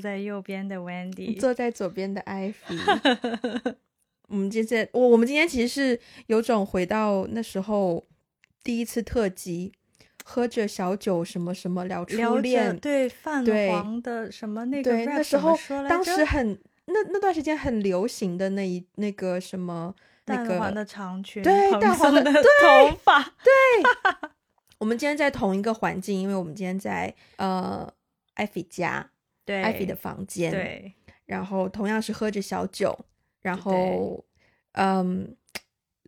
[0.00, 3.74] 在右边的 Wendy，坐在左边的 Ivy。
[4.28, 8.06] 我们今天我我们今天其实是有种回到那时候
[8.62, 9.72] 第一次特辑，
[10.24, 15.58] 喝着小酒什么什么聊初恋，对泛对黄的什么那个对，那时候
[15.88, 19.94] 当时很那那段时间很流行的那一那个什么
[20.26, 24.30] 那个，淡黄的长裙，对蓬淡黄的的头发， 对。
[24.78, 27.92] 我们今天在同一个环境，因为我们今天在呃
[28.34, 29.10] 艾菲家，
[29.50, 30.94] 对，艾菲的房间，，对，
[31.26, 32.96] 然后同样是喝着小酒，
[33.42, 34.24] 然后
[34.72, 35.36] 嗯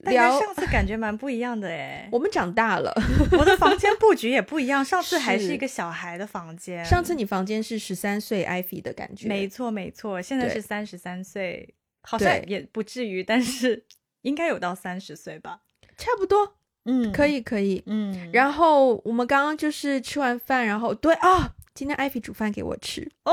[0.04, 2.08] 但跟聊，上次感觉蛮不一样的 哎。
[2.12, 2.92] 我们长大了，
[3.38, 13.84] 我的房间布局也不一样，上次还是是一个小孩的房间，上次你房间是十三岁艾菲的感觉，没错没错，现在是三十三岁，好像也不至于，但是
[14.22, 15.62] 应该有到三十岁吧。
[15.98, 17.82] 差不多，嗯可，以可以。
[17.86, 23.32] 嗯，然后我们刚刚就是吃完饭，然后对啊，今天艾菲煮饭给我吃，哦，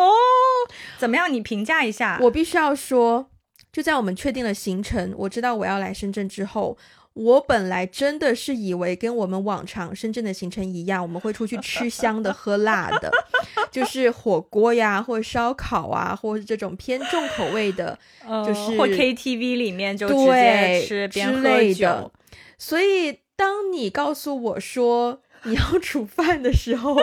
[0.97, 1.31] 怎么样？
[1.31, 2.17] 你评价一下。
[2.21, 3.29] 我必须要说，
[3.71, 6.77] 就在我们确定了行程，我知道我要来深圳之后，
[7.13, 13.11] 我本来真的是以为跟我们往常深圳的行程一样，我们会出去吃香的、喝辣的，
[13.69, 17.99] 就是火锅呀，或者烧烤啊，或者是这种偏重口味的。
[18.25, 22.11] 呃就是或 KTV 里面就直接对吃边喝之类酒的，
[22.57, 26.95] 所以当你告诉我说你要煮饭的时候，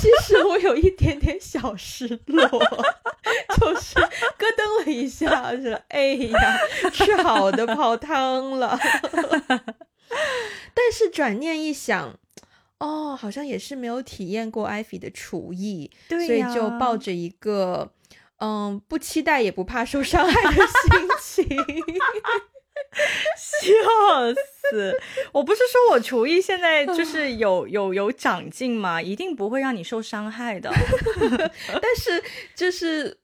[0.00, 2.46] 其实我有一点点小失落，
[3.58, 6.58] 就是咯噔了一下，是哎呀，
[6.92, 8.78] 吃好的泡汤了。
[10.74, 12.18] 但是转念一想。
[12.78, 17.92] 哦，好像也是没有体验过艾菲的厨艺，对所以就抱着一个
[18.38, 21.58] 嗯不期待也不怕受伤害的心情。
[23.38, 24.96] 笑死！
[25.32, 29.00] 我不是说我厨艺现在就是有 有有长进吗？
[29.00, 30.70] 一定不会让你受伤害的。
[31.80, 32.22] 但是
[32.54, 33.18] 就是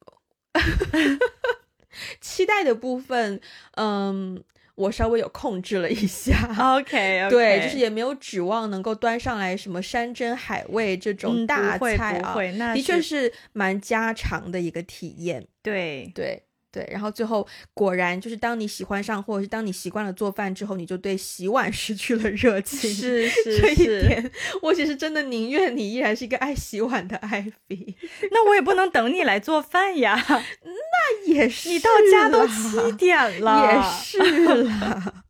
[2.21, 3.41] 期待的部分，
[3.77, 4.43] 嗯，
[4.75, 6.55] 我稍微有控制了一下。
[6.59, 15.47] OK，, 对，就是也没有指望能够端上来什么山珍海味这种嗯大不会菜啊，不会，那的确是蛮家常的一个体验。
[15.63, 16.43] 对对
[16.77, 22.93] 对，然后最后果然就是当你喜欢上，或者是当你习惯了做饭之后，你就对洗碗失去了热情。
[22.93, 24.07] 是这一是是。
[24.07, 27.97] 点，我其实真的宁愿你依然是一个爱洗碗的艾菲，
[28.31, 35.25] 那我也不能等你来做饭呀，那也是你到家都啦七点了，也是啦。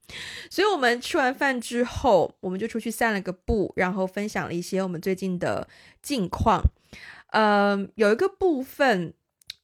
[0.50, 5.68] 所以，我们吃完饭之后，我们就出去散了个步，然后分享了一些我们最近的
[6.02, 6.60] 近况。
[7.32, 9.12] 呃，有一个部分，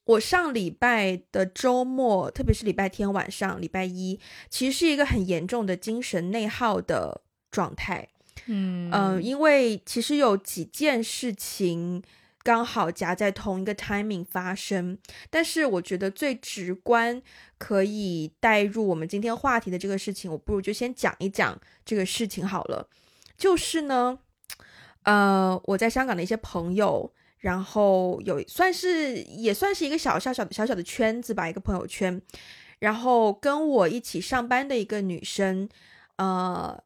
[0.05, 4.19] 我上礼拜的周末，特别是礼拜天晚上，礼拜一，
[4.49, 8.09] 其实是一个很严重的精神内耗的状态。
[8.47, 12.03] 嗯嗯、因为其实有几件事情
[12.43, 14.97] 刚好夹在同一个 timing 发生，
[15.29, 17.21] 但是我觉得最直观
[17.57, 22.89] 可以带入我们今天话题的这个事情，我不如就先讲一讲这个事情好了。
[23.37, 24.19] 就是呢，
[25.03, 27.13] 呃，我在香港的一些朋友。
[27.43, 32.21] 然后有算是也算是一个小小小小小的圈子吧，一个朋友圈。
[32.79, 35.67] 然后跟我一起上班的一个女生，
[36.15, 36.81] 呃，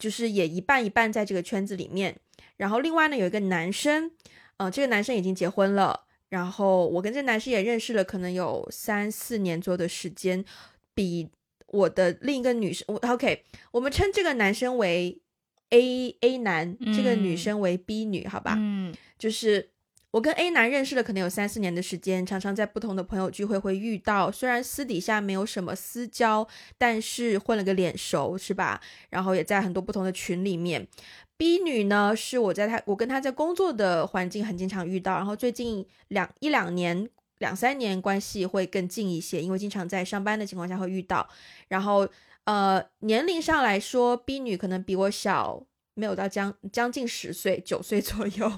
[0.00, 2.16] 就是也一半一半在这个圈子里面。
[2.56, 4.10] 然后另外呢，有一个男生，
[4.56, 6.06] 呃，这个男生已经结婚了。
[6.28, 10.44] 然后我跟这男生也认识了，可能有三四年左右的时间，
[10.92, 11.28] 比
[11.68, 15.20] 我的另一个女生，我 OK，我们称这个男生为
[15.70, 18.56] A A 男，这个女嗯生为 B 女，好吧？
[18.58, 19.69] 嗯就是
[20.10, 28.80] 我跟 A 男认识了可能有三四年的时间，常常在不同的朋友聚会会遇到，虽然私底下没有什么私交，但是混了个脸熟，是吧？
[29.10, 30.86] 然后也在很多不同的群里面。
[31.36, 37.08] B 女呢，是我在她我跟她在工作的环境很经常遇到，然后最近两一两年。
[37.40, 41.26] 两三年关系会更近一些，因为经常在上班的情况下会遇到。
[41.68, 42.06] 然后，
[42.44, 45.64] 呃，年龄上来说，B 女可能比我小，
[45.94, 48.52] 没有到将将近十岁，九岁左右。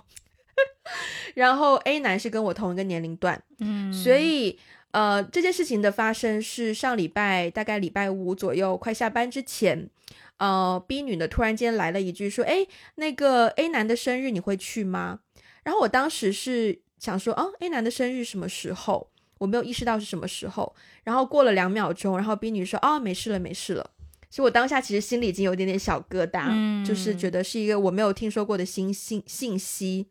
[1.34, 4.58] 然后 A 男是跟我同一个年龄段，嗯，所以
[4.92, 9.88] 呃，这件事情的发生是上礼拜大概礼拜五左右，快下班之前，
[10.36, 12.66] 呃，B 女呢突然间来了一句说：“哎，
[12.96, 15.20] 那个 A 男的生日你会去吗？”
[15.64, 20.74] 然后我当时是想说：“啊，A 男的生日什么时候？”我没有意识到是什么时候。
[21.02, 23.90] 然后过了两秒钟，然后 B 女说：“哦，没事了，没事了。”
[24.30, 30.08] 所以我当下其实心里已经有点点小疙瘩，嗯就是觉得是一个我没有听说过的新信信息。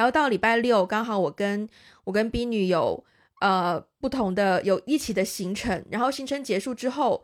[0.00, 1.68] 然后到礼拜六，刚好我跟
[2.04, 3.04] 我跟 B 女有
[3.42, 7.22] 呃不同的有一起的行程，然后行程结束之后，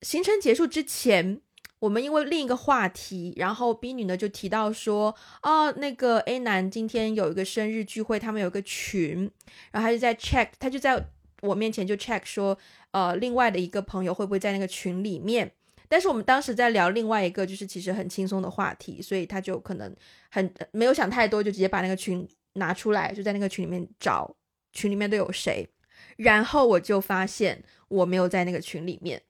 [0.00, 1.40] 行程结束之前，
[1.80, 5.12] 我们因为另一个话题，然后 B 女呢就提到说，
[5.42, 9.28] 哦，那个 A 男今天有一个生日聚会，他们有个群，
[9.72, 11.04] 然后他就在 check，他就在
[11.42, 12.56] 我面前就 check 说，
[12.92, 15.50] 呃，另外的一个朋友会不会在那个群里面？
[15.88, 19.94] 但是我们当时在聊另外一个就是其实很轻松的话题，所以他就可能
[20.30, 24.34] 很没有想太多，就直接把那个群拿出来，就在那个群里面找
[24.72, 25.68] 群里面都有谁，
[26.16, 29.22] 然后我就发现我没有在那个群里面，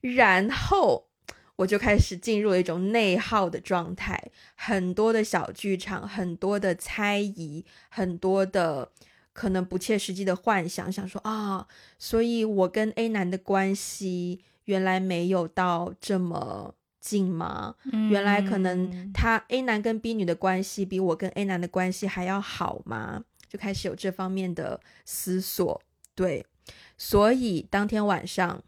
[0.00, 1.04] 然后。
[1.56, 4.22] 我就开始进入了一种内耗的状态，
[4.56, 8.92] 很多的小剧场，很多的猜疑，很多的
[9.32, 11.66] 可能不切实际的幻想，想说啊，
[11.98, 17.74] 所以我跟 A 男的关系原来没有到这么近吗？
[18.10, 23.24] 原来可能他 A 男跟 B 女的关系比我跟 A 男的关系还要好吗？
[23.48, 25.82] 就开始有这方面的思索。
[26.14, 26.46] 对，
[26.96, 28.62] 所以当天晚上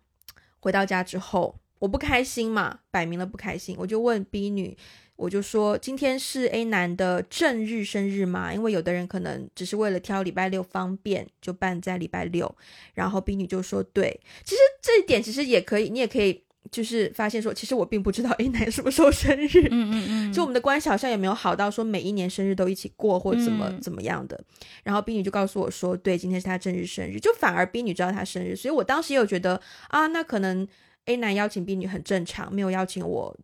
[0.58, 1.60] 回到家之后。
[1.80, 4.76] 我不开心嘛，摆明了不开心，我就问 B 女，
[5.18, 12.56] 我就说今天是 A 男的正日生日嘛，因为有的人可能只是为了挑礼拜六方便，就办在礼拜六。
[12.94, 24.40] 然后 B 女就说对，其实这一点其实也可以，你也可以就是发现说，其实我并不知道 A 男什么时候生日，嗯嗯嗯，就我们的关系好像也没有好到说每一年生日都一起过或怎么怎么样的。
[24.84, 30.68] 然后 B 女就告诉我说，对，今天是他正日生日，就反而 B 女知道他生日，所以我当时也有觉得啊，那可能。
[31.04, 33.34] A 男邀请 B 女很正常，没有邀请我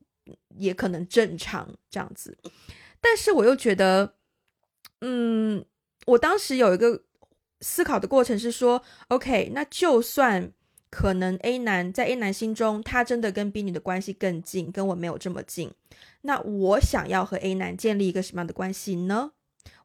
[0.56, 2.38] 也可能正常这样子，
[3.00, 4.15] 但是我又觉得，
[5.00, 5.65] 嗯，
[6.06, 7.03] 我当时有一个
[7.61, 10.53] 思考的过程是说，OK，那就算
[10.91, 15.73] 可能 A 男在 A 男心中，他真的跟 B 女的关系更近，跟我没有这么近，
[16.23, 19.32] 那我想要和 A 男建立一个什么样的关系呢？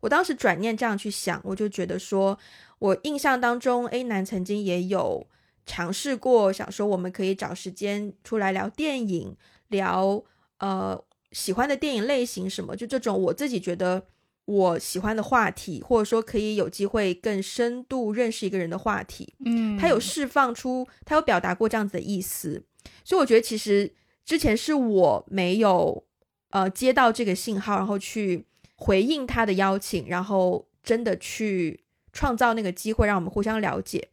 [0.01, 2.37] 我当时转念这样去想，我就觉得说，
[2.79, 5.27] 我印象当中 A 男曾经也有。
[5.65, 9.37] 尝试过想说，我们可以找时间出来聊电影，
[9.69, 10.23] 聊
[10.57, 14.05] 呃喜欢的电影类型什么，就这种我自己觉得
[14.45, 19.33] 我喜欢的话题，或者说可以有机会更深度认识一个人的话题。
[19.45, 22.63] 嗯，他有释放出，他有表达过这样子的意思，
[23.03, 23.93] 所以我觉得其实
[24.25, 26.03] 之前是我没有
[26.49, 34.09] 呃接到这个信号，然后去回应他的邀请，然后真的去创造那个机会，让我们互相了解。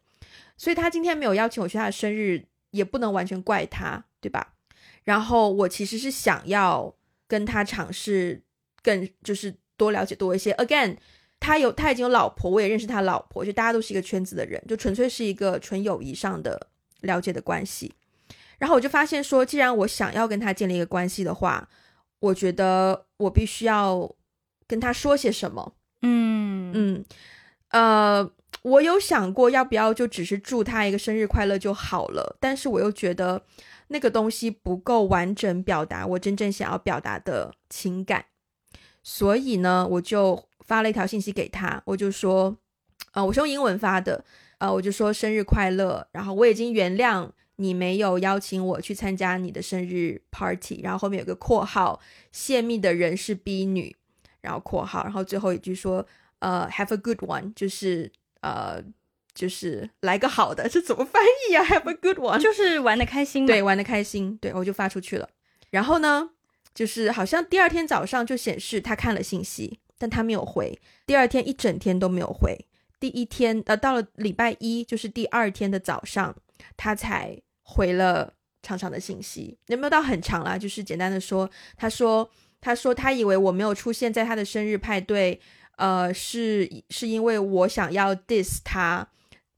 [0.59, 4.55] 所以他今天没有邀请我去他的生日，也不能完全怪他，对吧？
[5.07, 6.95] 然后我其实是想要
[7.27, 8.43] 跟他尝试
[8.83, 10.53] 更就是多了解多一些。
[10.53, 10.99] Again，
[11.41, 16.69] 他有他已经有老婆，我也认识他老婆，就大家都是一个圈子的人，就纯粹是一个纯友谊上的
[17.01, 17.95] 了解的关系。
[18.59, 21.67] 然后我就发现说，既然我想要跟他建立一个关系的话，
[22.19, 24.15] 我觉得我必须要
[24.67, 25.73] 跟他说些什么。
[26.03, 27.05] 嗯嗯，
[27.71, 28.31] 呃。
[28.63, 33.41] 我有想过要不要就只是祝他一个生日快乐就好了，但是我又觉得
[33.89, 38.25] 那个东西不够完整表达我真正想要表达的情感，
[39.03, 42.57] 所以呢，我就发了一条信息给他，我就说，
[43.13, 44.25] 呃，我是用英文发的，
[44.59, 52.01] 呃，我就说生日快乐，然后我已经原谅你没有邀请我去参加你的生日 party，然后后面有个括号，
[52.33, 53.97] 泄密的人是 B 女，
[54.41, 56.07] 然后括号，然后最后一句说，
[56.41, 58.11] 呃，have a good one，就是。
[58.43, 58.81] 呃，
[59.37, 65.29] 就是来个好的，这怎么翻译啊？Have a good one，就是玩的开心，对，玩的开心，对我就发出去了。
[65.71, 66.31] 然后呢，
[66.75, 70.77] 就是好像第二天早上就显示他看了信息，但他没有回。
[71.05, 72.59] 第二天一整天都没有回。
[72.99, 76.35] 第一天，呃，到了礼拜一，就是第二天的早上，
[76.77, 78.33] 他才回了
[78.63, 79.59] 长长的信息。
[79.67, 80.57] 有没有到很长啦？
[80.57, 82.29] 就是简单的说，他说，
[82.61, 85.39] 他说他以为我没有出现在他的生日派对。
[85.77, 89.07] 呃，是是因为我想要 diss 他，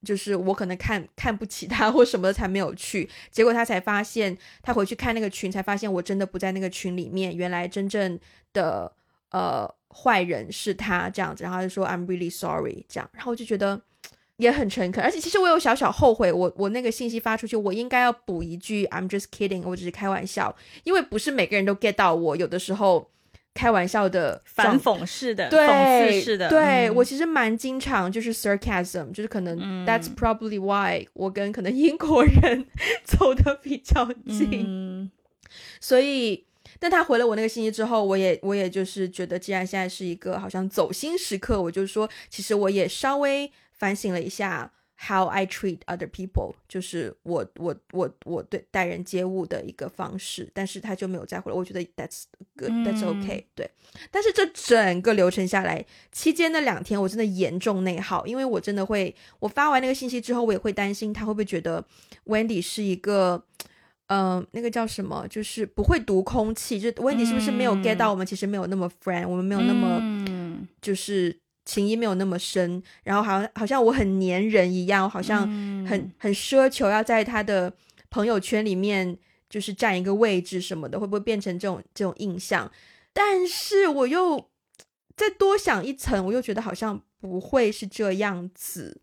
[0.04, 8.18] 就是我可能看看不起他或什么的才没有去，结果他才发现，他回去看那个群才发现我真的不在那个群里面，原来真正
[8.52, 8.92] 的
[9.30, 13.80] 呃坏人是他这样子，然后他就说 I'm really sorry 这样，然后我就觉得
[14.36, 23.10] 也很诚恳，而且其实我有小小后悔，我我那个信息发出去，我应该要补一句 I'm just kidding，我只是开玩笑，因为不是每个人都 get 到我，有的时候。
[23.58, 32.64] 开玩笑的反讽式的，对，讽刺式的，对我其实蛮经常就是 sarcasm，就是可能 that's probably why 我跟可能英国人
[33.02, 35.10] 走的比较近，
[35.80, 36.46] 所以，
[36.78, 44.70] 但他回了我那个信息之后，我也我也就是觉得，既然现在是一个好像走心时刻，我就说，其实我也稍微反省了一下。
[45.00, 51.56] How I treat other people，就是我我我我对待人接物的一个方式，但是他就没有再回来。
[51.56, 52.24] 我觉得 That's
[52.56, 53.44] good，That's okay。
[53.54, 53.70] 对，
[54.10, 61.84] 但是这整个流程下来，期间那两天我真的严重内耗，因为我真的会，我发完那个信息之后，我也会担心他会不会觉得
[62.26, 63.44] Wendy 是一个
[64.08, 71.38] 嗯、那个叫什么，就是不会读空气，就 Wendy 是不是没有 get 到我们其实没有那么 friend，我们没有那么嗯就是
[71.68, 77.70] 情谊没有那么深，然后好像好像我很粘人一样，我好像嗯很很奢求要在他的
[78.08, 79.18] 朋友圈里面
[79.50, 82.72] 就是占一个位置什么的，会不会变成这种这种印象？
[83.12, 84.48] 但是我又
[85.14, 89.02] 再多想一层，我又觉得好像不会是这样子。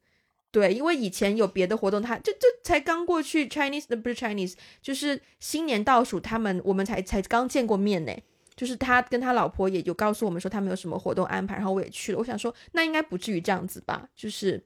[0.49, 8.13] 对，因为以前有别的活动，他就就才刚过去 Chinese 的不是 Chinese，就是新年倒数，他们我们才才刚见过面呢。
[8.55, 12.17] 就是他跟他老婆也有告诉我们说他们有什么活动安排，然后我也去了。
[12.17, 14.07] 我想说，那应该不至于这样子吧？
[14.15, 14.63] 就是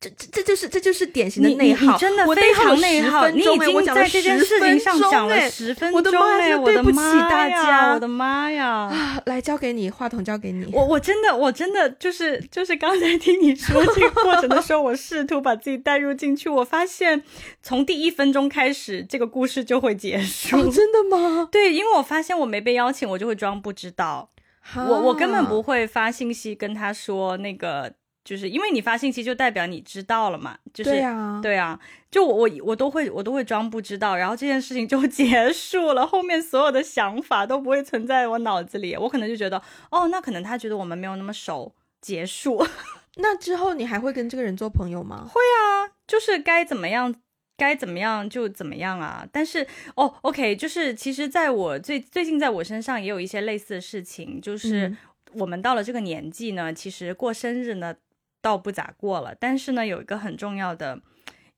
[0.00, 8.66] 这这这就是这就是典型的内耗，你真的非常内内耗，你已经在这件事情上讲了欸十分钟哎，妈呀我的妈大呀家我的妈呀！
[8.66, 10.70] 啊，来交给你，话筒交给你。
[10.72, 17.22] 我我真的我真的就是就是刚才听你说这个过程的时候，我试图把自己带入进去，我发现
[17.62, 20.56] 从第一分钟开始，这个故事就会结束。
[20.56, 21.48] 哦，真的吗？
[21.52, 24.30] 对，因为我发现我没被邀请，我就会装不知道。
[24.74, 27.92] 我我根本不会发信息跟他说那个，
[28.24, 31.78] 就是因为你发信息就代表你知道了嘛，就是对啊，对啊，
[32.10, 39.60] 就我我我都会我都会装不知道，然后这件事情就 结束了，后面所有的想法都不会存在我脑子里，我可能就觉得
[39.90, 42.66] 哦，那可能他觉得我们没有那么熟，结束。
[43.16, 45.26] 那之后你还会跟这个人做朋友吗？
[45.28, 47.14] 会啊，就是该怎么样。
[47.56, 49.22] 该怎么样就怎么样啊！
[49.30, 54.96] 但是哦，OK，就是其实在我最最近在我身上也有一些类似的事情，就是嗯
[55.34, 57.94] 我们到了这个年纪呢，其实过生日呢
[58.40, 61.00] 倒不咋过了，但是呢有一个很重要的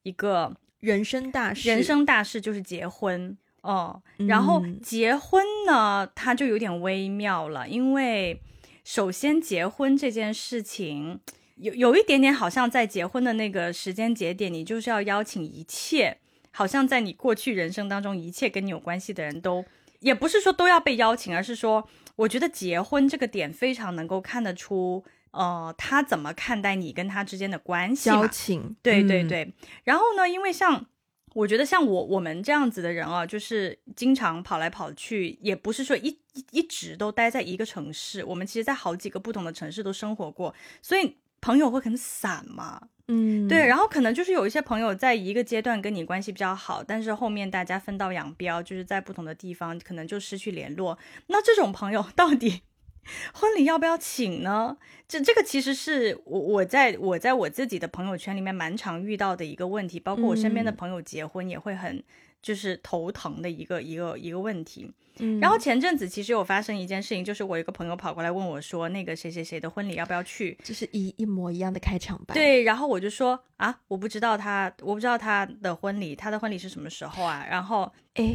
[0.03, 4.03] 一个人生大事，人生大事就是结婚哦。
[4.29, 8.41] 然后嗯结婚呢，它就有点微妙了，因为
[8.85, 11.21] 首先结婚这件事情。
[11.57, 16.17] 有有一点点好像在结婚的那个时间节点，你就是要邀请一切，
[16.51, 19.65] 好像在你过去人生当中一切跟你有关系的人都，
[20.01, 29.53] 也不是说都要被邀请，而是说，我觉得结婚这个点非常能够看得出，呃，他怎么看待你跟他之间的关系交情，嗯，对对对，
[29.85, 30.87] 然后呢，因为像
[31.35, 42.89] 我觉得像我我们这样子的人啊，就是经常跑来跑去，也不是说一一一直都待在一个城市，我们其实在好几个不同的城市都生活过，所以朋友会很散嘛。
[43.09, 50.97] 嗯，对，然后可能就是有一些朋友在一个阶段跟你关系比较好，但是后面大家分道扬镳，就是在不同的地方，可能就失去联络。
[51.27, 52.63] 那这种朋友 到底
[53.35, 54.77] 婚礼要不要请呢？
[55.09, 62.03] 这这个其实是我我在我在我自己的朋友圈里面蛮常遇到的一个问题，包括我身边的嗯朋友结婚也会很
[62.41, 64.91] 就是头疼的一个一个一个问题。
[65.19, 70.57] 嗯，然后前阵子其实有发生一件事情，就是我有一个朋友跑过来问我说，那个谁谁谁的婚礼要不要去？
[70.65, 77.47] 就是一一模一样的开场白，，对，然后我就说啊，我不知道他，我不知道他的婚礼，他的婚礼是什么时候啊？
[77.51, 78.35] 然后哎，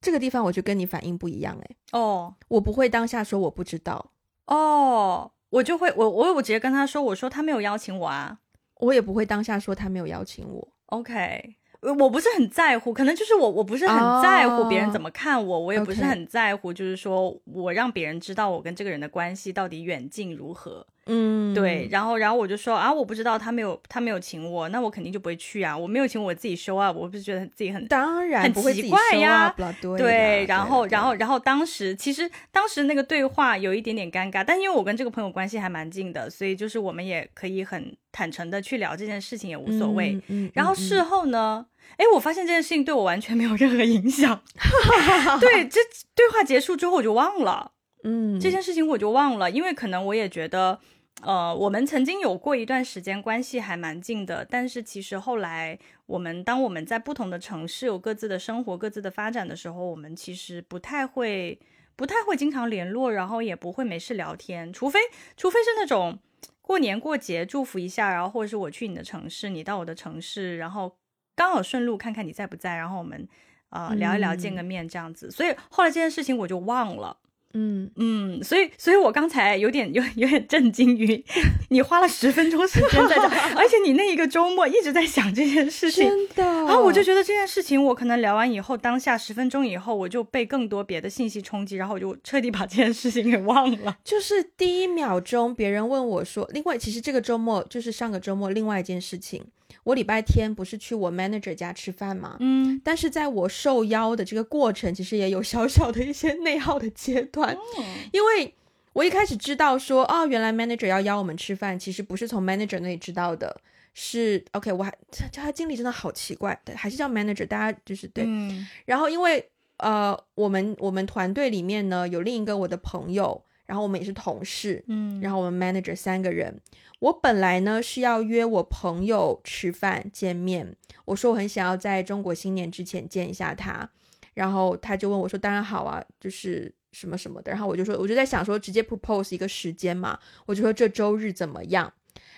[0.00, 4.12] 这个地方我就跟你反应不一样，哎，哦我不会当下说我不知道，
[4.46, 8.38] 哦，我就会我我我直接跟他说，我说他没有邀请我啊
[8.80, 11.56] 我也不会当下说他没有邀请我，，OK。
[11.80, 20.86] 呃我不是很在乎，可能就是我，我不是很在乎别人哦怎么看我，我也不是很在乎，就是说我让别人知道我跟这个人的关系到底远近如何。
[21.06, 40.12] 嗯，对，，然后然后我就说啊，我不知道他没有他没有请我，那我肯定就不会去啊，我没有请我自己 show up，我不是觉得自己很当然很奇怪呀对对，然后，然后，然后，当时其实当时那个对话有一点点尴尬，但因为我跟这个朋友关系还蛮近的，所以就是我们也可以很坦诚的去聊这件事情，也无所谓。
[40.12, 41.66] 嗯嗯嗯然后事后呢，
[41.96, 44.42] 哎，我发现这件事情对我完全没有 任何影响。
[45.40, 45.80] 对，这
[46.14, 47.72] 对话结束之后我就忘了
[48.04, 50.80] 嗯这件事情，我就忘了，因为可能我也觉得。
[51.22, 61.60] 呃，我们曾经有过一段时间关系还蛮近的，但是其实后来我们当我们在不同的城市有各自的生活、各自的发展的时候，我们其实不太会、
[61.94, 64.98] 不太会经常联络，然后也不会没事聊天，除非
[65.36, 66.18] 除非是那种
[66.62, 70.90] 过年过节祝福一下，然后或者是我去你的城市，你到我的城市，然后
[71.36, 73.28] 刚好顺路看看你在不在，然后我们
[73.68, 75.30] 呃聊一聊、见个面这样子。
[75.30, 77.18] 所以后来这件事情我就忘了。
[77.52, 81.24] 嗯，嗯，所以，所以我刚才有点有有点震惊于
[81.70, 83.22] 你花了十分钟时间在这，
[83.58, 93.96] 而且你那一个周末一直在想这件事情，真的，然后我就觉得这件事情，我可能聊完以后，当下十分钟以后，我就被更多别的信息冲击，然后我就彻底把这件事情给忘了。
[94.04, 99.44] 就是第一秒钟，别人问我说，另外其实这个周末就是上个周末另外一件事情，
[99.90, 102.36] 我礼拜天不是去我 manager 家吃饭吗？
[102.40, 107.56] 嗯，但是在我受邀的这个过程，其实也有小小的一些内耗的阶段，
[108.12, 108.54] 因为
[108.92, 113.60] 我一开始知道说，哦，原来 manager 要邀我们吃饭，其实不是从 manager 那里知道的，
[113.94, 114.92] 是 OK，我还
[115.32, 118.24] 叫他经理真的好奇怪，对，还是叫 manager，大家就是对。
[118.26, 126.60] 嗯然后因为呃，我们我们团队里面呢有另一个我的朋友，然后我们也是同事，嗯，然后我们 manager 三个人。
[126.98, 130.74] 我本来呢是要约我朋友吃饭见面，
[131.04, 133.88] 我说我很想要在中国新年之前见一下他，
[134.34, 141.92] 然后他就问我说：“当然好啊，就是什么什么的。”然后我就说，我就在想说，直接 propose 一个时间嘛，我就说这周日怎么样？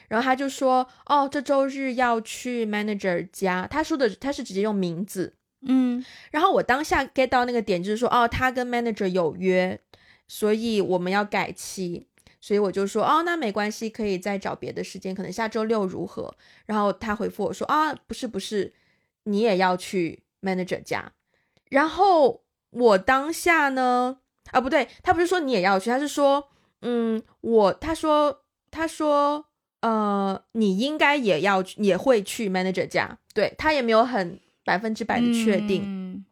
[0.09, 9.81] 然后他就说：“哦，这周日要去 manager 家。”他说的他是直接用名字，嗯然后我当下 get 到那个点，就是说，哦，他跟 manager 有约，
[10.33, 12.07] 所以我们要改期，
[12.41, 16.35] 所以我就说，哦，那没关系，可以再找别的时间，可能下周六如何？
[16.65, 18.73] 然后他回复我说，啊，不是不是，
[19.25, 21.12] 你也要去 manager 家。
[21.69, 24.21] 然后我当下呢，
[24.53, 26.49] 啊，不对，他不是说你也要去，他是说，
[26.81, 29.45] 嗯，我他说他说，
[29.83, 35.83] 呃，你应该也要去也会去 manager 家，对他也没有很百分之百的确定。
[35.85, 36.25] 嗯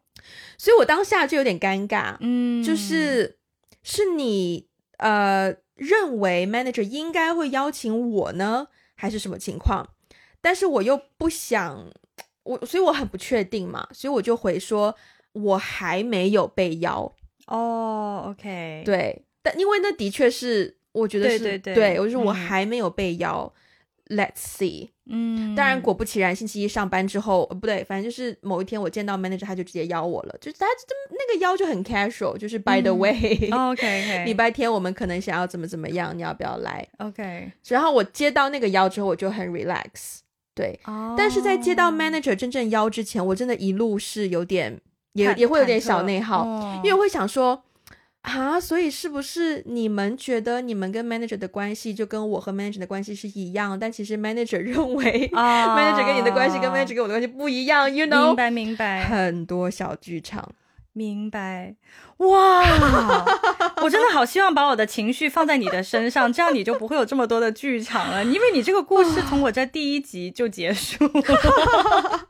[0.57, 3.39] 所以我当下就有点尴尬，嗯，就是
[3.83, 4.69] 是你
[4.99, 9.89] 呃认为 manager 应该会邀请我呢，还是什么情况？
[10.41, 11.91] 但是我又不想，
[12.45, 14.95] 我所以我很不确定嘛，所以我就回说
[15.33, 17.13] 我还没有被邀，
[17.47, 23.53] 哦，OK，对，但因为那的确是我觉得是对对对我就是我嗯还没有被邀、
[24.07, 24.89] l e t s see。
[25.11, 40.19] 嗯，当然，果不其然，星期一上班之后，呃不对，反正就是某一天我见到 manager，他就直接邀我了，就是他这那个邀就很 casual，就是 by the 嗯 way，、OK OK，礼拜天我们可能想要怎么怎么样，你要不要来？OK，然后我接到那个邀之后，我就很 relax，
[40.55, 40.79] 对。
[40.85, 44.81] 哦，但是在接到 manager 真正邀之前，我真的一路是有点
[45.15, 47.63] 也也会有点小内耗，哦因为我会想说。
[48.23, 53.79] 啊，所以是不是你们觉得你们跟 manager 的关系就跟我和 manager 的关系是一样？
[53.79, 58.27] 但其实 manager 认为啊 manager 跟你的关系跟 manager 跟我的关系不一样，you know？
[58.27, 60.53] 明白明白很多小剧场，
[60.93, 61.75] 明白，
[62.19, 62.63] 哇！
[63.83, 72.29] 我真的好希望把我的情绪放在你的身上，这样你就不会有这么多的剧场了，因为你这个故事从我这第一集就结束了，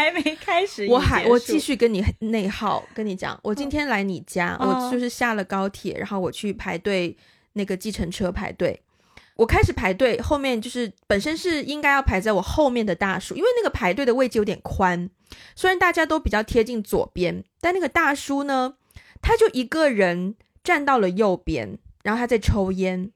[0.00, 7.16] 还没开始，我还我继续，跟你内耗，跟你讲，我今天来你家，嗯我就是下了高铁，然后我去排队
[7.52, 8.80] 那个计程车排队。
[9.36, 15.08] 我开始排队，后面就是本身是应该要排在我后面的大叔，因为那个排队的位置有点宽，
[15.54, 18.74] 虽然大家都比较贴近左边，但那个大叔呢，
[19.22, 23.10] 他就一个人站到了右边，然后他在抽烟，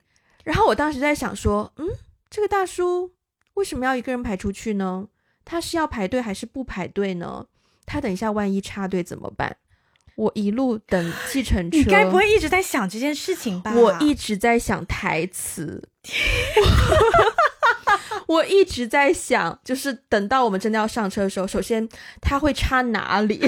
[0.45, 1.89] 然后我当时在想说，嗯，
[2.31, 3.13] 这个大叔
[3.55, 5.09] 为什么要一个人排出去呢？
[5.45, 7.47] 他是要排队还是不排队呢？
[7.87, 9.57] 他等一下万一插队怎么办？
[10.17, 13.75] 我一路等计程车，你该不会一直在想这件事情吧？
[13.75, 15.89] 我一直在想台词，
[18.27, 21.89] 我一直在想，就是等到我们真的要上车的时候，首先
[22.21, 23.41] 他会插哪里？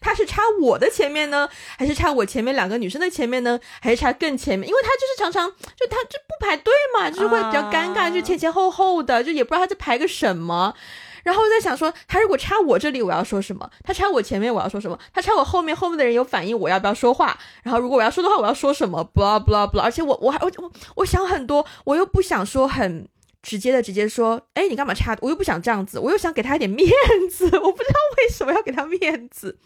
[0.00, 4.68] 他是插我的前面呢，还是插我前面两个女生的前面呢，还是插更前面？
[4.68, 10.74] 因为他就是常常就他就不排队嘛，就是会比较尴尬，啊就前前后后的，就也不知道他在排个什么。
[11.22, 13.70] 然后我在想说，他如果插我这里，我要说什么？
[13.84, 14.98] 他插我前面，我要说什么？
[15.12, 17.38] 他插我后面，后面的人有反应，我要不要说话？
[17.62, 19.82] 然后如果我要说的话，我要说什么？blah blah blah。
[19.82, 23.06] 而且我我还我我我想很多，我又不想说很
[23.42, 25.16] 直接的直接说，哎，你干嘛插？
[25.20, 26.88] 我又不想这样子，我又想给他一点面
[27.30, 29.58] 子， 我不知道为什么要给他面子。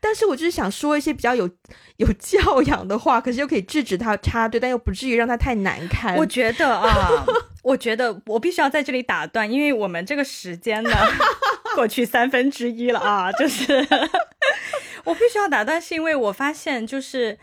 [0.00, 1.50] 但是我就是想说一些比较有
[1.96, 6.14] 有教养的话，可是又可以制止他插队，但又不至于让他太难堪。
[6.16, 7.26] 我觉得啊，
[7.64, 10.90] 我觉得我必须要在这里打断，因为我们这个时间呢
[11.74, 13.84] 过去三分之一了啊，就是
[15.02, 17.36] 我必须要打断，是因为我发现就是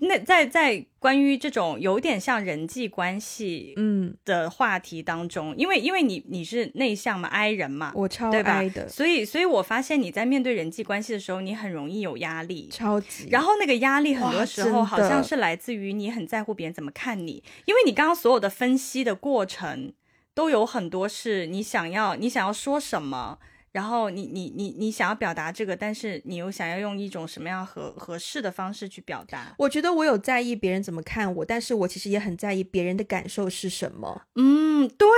[0.00, 12.68] 那在在关于这种有点像人际关系嗯，的话题当中，因为因为你你是内向嘛，I 人嘛，我超对吧爱的，所以所以我发现你在面对人际关系的时候，你很容易有压力。
[12.70, 13.28] 超级。
[13.30, 19.92] 然后那个压力很多时候好像是来自于你很在乎别人怎么看你，因为你刚刚所有的分析的过程
[20.34, 23.38] 都有很多是你想要你想要说什么，
[23.74, 29.52] 然后你你你你想要表达这个，但是你又想要用一种什么样合合适的方式去表达。
[29.58, 34.22] 我觉得我有在意别人怎么看我，但是我其实也很在意别人的感受是什么。
[34.36, 35.08] 嗯，对，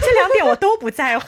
[0.00, 1.26] 这两点我都不在乎。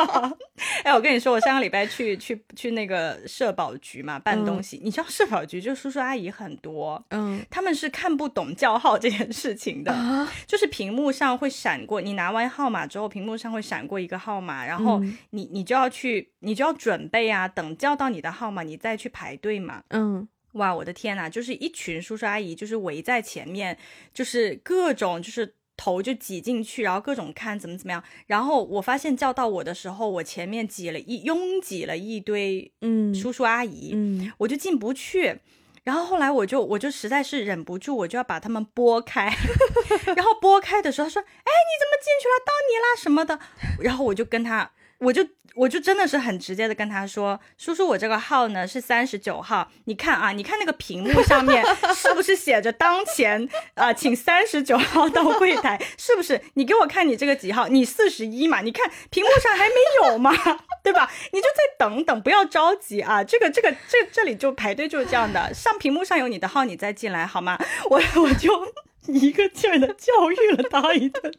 [0.84, 15.16] 哎，我跟你说，我上个礼拜去去去那个社保局嘛办东西，你知道社保局就叔叔阿姨很多，嗯他们是看不懂叫号这件事情的，啊，就是屏幕上会闪过，你拿完号码之后，屏幕上会闪过一个号码，然后嗯
[15.54, 19.82] 你你就要去，你就要准备啊，等叫到你的号码，你再去排队嘛。
[19.90, 23.78] 嗯，哇，我的天呐，就是一群叔叔阿姨，就是围在前面，
[24.12, 28.02] 就是各种就是头就挤进去，然后各种看怎么怎么样。
[28.26, 35.40] 然后我发现叫到我的时候，我前面挤了一拥挤了一堆嗯叔叔阿姨，嗯我就进不去。
[35.84, 39.26] 然后后来我就我就实在是忍不住，我就要把他们拨开。
[40.16, 42.40] 然后拨开的时候他说：“哎，你怎么进去了？
[42.44, 43.38] 到你啦什么的。”
[43.84, 44.72] 然后我就跟他，
[45.04, 51.64] 我就我就真的是很直接的跟他说：“叔叔，我这个号呢是三十九号，你看啊，你看那个屏幕上面
[51.94, 55.80] 是不是写着当前啊、请三十九号到柜台？
[55.96, 56.40] 是不是？
[56.54, 57.68] 你给我看你这个几号？
[57.68, 58.62] 你四十一嘛？
[58.62, 60.32] 你看屏幕上还没有嘛，
[60.82, 61.10] 对吧？
[61.32, 63.22] 你就再等等，不要着急啊。
[63.22, 67.58] 这个这个这这里就排队就是这样的，上屏幕上有你的号，你再进来好吗？
[67.90, 68.72] 我我就
[69.06, 71.32] 一个劲儿的教育了他一顿。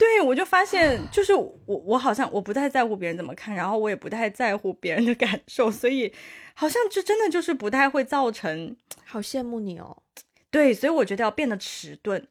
[0.00, 6.10] 对，我就发现，就是我，我好像我不太在乎别人怎么看，然后我也不太在乎别人的感受，所以
[6.54, 9.94] 好像就真的就是不太会造成好羡慕你哦。
[10.50, 12.26] 对，所以我觉得要变得迟钝，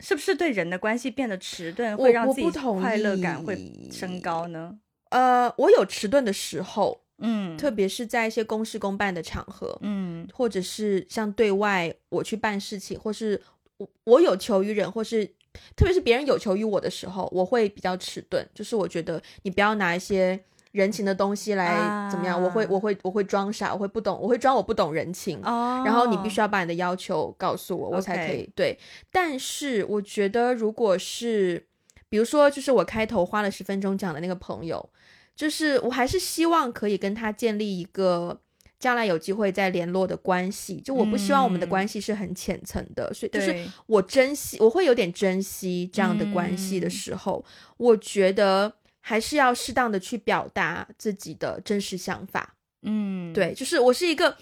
[0.00, 3.58] 是不是对人的关系变得迟钝，会让自己快乐感会
[3.90, 4.78] 升高呢？
[5.08, 13.40] 呃，我有迟钝的时候，嗯，特别是在一些公事公办的场合，嗯或者是像对外我去办事情，或是
[13.78, 15.34] 我我有求于人，或是
[15.76, 18.46] 特别是别人有求于我的时候，我会比较迟钝。
[18.54, 20.38] 就是我觉得你不要拿一些
[20.72, 25.40] 人情的东西来怎么样，我会啊我会我会装傻，我会不懂，我会装我不懂人情。
[25.44, 28.78] 哦，然后你必须要把你的要求告诉我，我才可以对。
[29.12, 31.66] 但是我觉得，如果是
[32.08, 34.90] 比如说，就是我开头花了十分钟讲的那个朋友，
[35.36, 38.40] 就是我还是希望可以跟他建立一个
[38.78, 40.80] 将来有机会再联络的关系。
[40.80, 47.44] 就我不希望我们的嗯关系是很浅层的，所以就是我珍惜，我会有点珍惜这样的关系的嗯时候，
[47.76, 52.54] 我觉得还是要适当的去表达自己的真实想法。
[52.82, 54.36] 嗯，对，就是我是一个，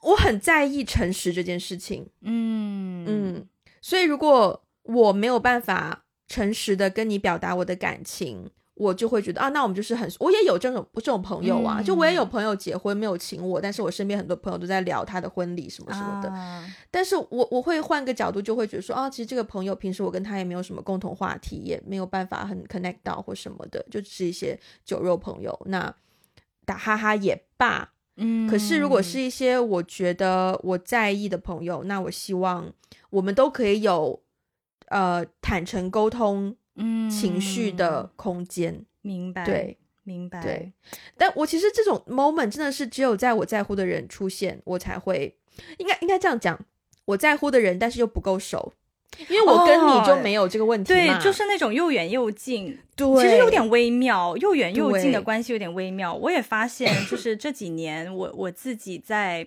[0.00, 2.06] 我很在意诚实这件事情。
[2.22, 3.48] 嗯嗯，
[3.82, 16.28] 所以如果我没有办法诚实的跟你表达我的感情，我就会觉得啊，那我们就是很，我也有这种这种朋友啊，就我也有嗯朋友结婚没有请我，但是我身边很多朋友都在聊他的婚礼什么什么的。
[16.28, 25.94] 啊但是我我会换个角度，就会觉得说啊，其实这个朋友平时我跟他也没有什么共同话题，也没有办法很 connect 到或什么的，就只是一些酒肉朋友，那
[26.64, 27.92] 打哈哈也罢。
[28.16, 32.72] 嗯，可是如果是一些我觉得我在意的朋友，那我希望
[33.10, 34.22] 我们都可以有
[34.86, 38.84] 呃坦诚沟通嗯情绪的空间。
[39.02, 40.72] 明白，对，明白，对，
[41.18, 45.36] 但我其实这种 moment 真的是只有在我在乎的人出现，我才会
[45.76, 46.58] 应该应该这样讲，
[47.04, 48.72] 我在乎的人，但是又不够熟，
[49.28, 56.14] 因为我跟你就哦没有这个问题对，，就是那种又远又近，对，其实有点微妙，又远又近的关系有点微妙。
[56.14, 59.46] 我也发现，就是这几年我我自己在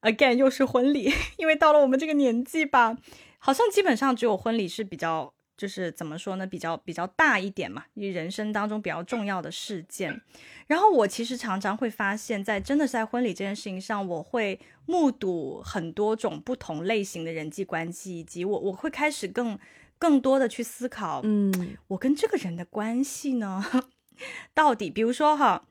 [0.00, 2.96] ，again 又是婚礼， 因为到了我们这个年纪吧，
[3.38, 5.34] 好像基本上只有婚礼是比较。
[5.56, 10.20] 就是怎么说呢，比较比较大一点嘛，你人生当中比较重要的事件。
[10.66, 19.58] 然后我其实常常会发现，在真的是在婚礼这件事情上，我会目睹很多种不同类型的人际关系，以及我我会开始更
[19.98, 21.76] 更多的去思考，嗯。
[21.88, 23.64] 我跟这个人的关系呢，
[24.52, 25.64] 到底，比如说哈，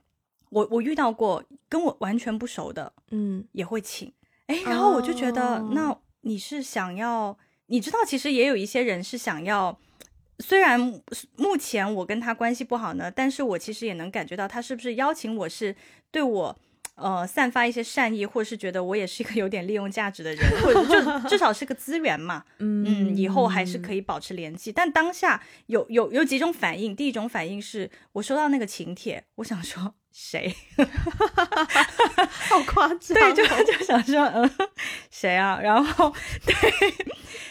[0.49, 3.45] 我我遇到过跟我完全不熟的，嗯。
[3.51, 4.11] 也会请，
[4.47, 5.71] 哎，然后我就觉得，哦。
[5.73, 7.37] 那你是想要，
[7.67, 9.77] 你知道，其实也有一些人是想要。
[10.39, 10.77] 虽然
[11.37, 15.73] 目前我跟他关系不好呢，但是我其实也能感觉到他是不是邀请我是
[16.11, 16.59] 对我，
[16.95, 22.43] 呃，散发一些善意，或者是觉得我也是一个有点利用价值的人，或者就至少是个资源嘛。
[22.59, 24.73] 嗯，以后还是可以，以保持联系。
[24.73, 30.55] 但当下有有有几种反应，第一种反应是我收到那个请帖，我想说谁？
[32.47, 34.49] 好夸张、对，就 就想说嗯
[35.11, 35.59] 谁啊？
[35.61, 36.09] 然后
[36.45, 36.55] 对，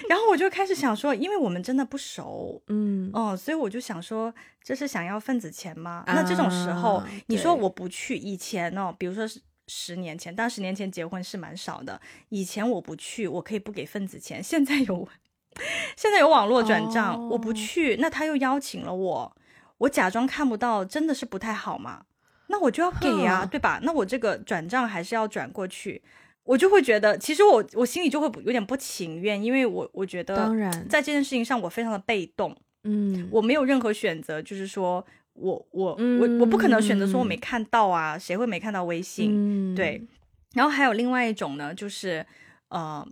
[0.08, 2.62] 然后我就开始想说，因为我们真的不熟。
[2.68, 6.04] 嗯哦，所以我就想说，这是想要份子钱吗？
[6.06, 12.00] 那这种时候，啊你说我不去，以前哦，比如说是十年前，当十年前结婚是蛮少的，
[12.30, 15.06] 以前我不去，我可以不给份子钱，现在有，
[15.98, 19.36] 现在有网络转账，我不哦去，那他又邀请了我，
[19.76, 22.04] 我假装看不到，真的是不太好嘛？
[22.48, 23.80] 那我就要给呀、哼对吧？
[23.82, 26.02] 那我这个转账还是要转过去，
[26.44, 32.56] 我就会觉得，其实我我心里就会有点不情愿，因为我我觉得当然，在这件事情上我非常的被动。
[32.86, 35.02] 嗯我没有任何选择，就是说
[35.32, 39.30] 我我我我不可能选择说我没嗯看到啊，谁会没看到微信？
[39.32, 40.06] 嗯对，
[40.52, 42.26] 然后还有另外一种呢，就是
[42.68, 43.02] 呃，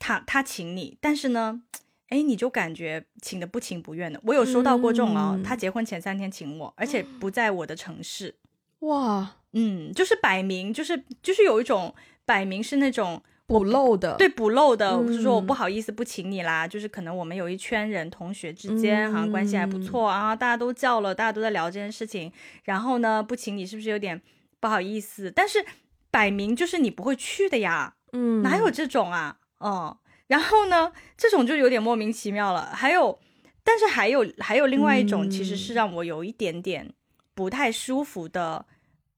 [0.00, 1.62] 他他请你，但是呢，
[2.08, 4.20] 哎，你就感觉请的不情不愿的。
[4.24, 8.34] 我有收到过这种哦，嗯他结婚前三天请我，而且不在我的城市，
[8.80, 22.32] 哇，嗯，就是摆明就是就是有一种摆明是那种补漏的，对补漏的，我是说我嗯不好意思不请你啦，就是可能我们有一圈人同学之间好像关系还不嗯错啊，大家都叫了，大家都在聊这件事情，
[22.64, 24.20] 然后呢不请你是不是有点
[24.60, 25.30] 不好意思？
[25.30, 25.64] 但是
[26.10, 29.38] 摆明就是你不会去的呀，嗯，哪有这种啊？
[29.58, 29.96] 嗯，
[30.28, 32.70] 然后呢，这种就有点莫名其妙了。
[32.72, 33.18] 还有，
[33.62, 36.92] 但是还有还有另外一种，其实是嗯让我有一点点
[37.34, 38.64] 不太舒服的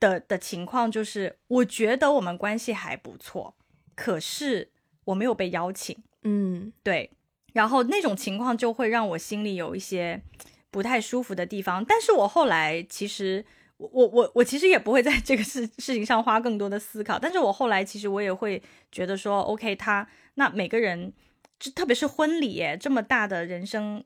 [0.03, 3.55] 的的情况，就是我觉得我们关系还不错，
[3.95, 4.73] 可是
[5.05, 7.11] 我没有被邀请，嗯对，
[7.53, 10.21] 然后那种情况就会让我心里有一些
[10.71, 11.85] 不太舒服的地方。
[11.85, 13.45] 但是我后来其实。
[13.79, 18.63] 我我我我其实也不会在这个事事情上花更多的思考，但是我后来其实我也会
[18.93, 21.13] 觉得说，OK，他那每个人，
[21.59, 24.05] 就特别是婚礼，这么大的人生，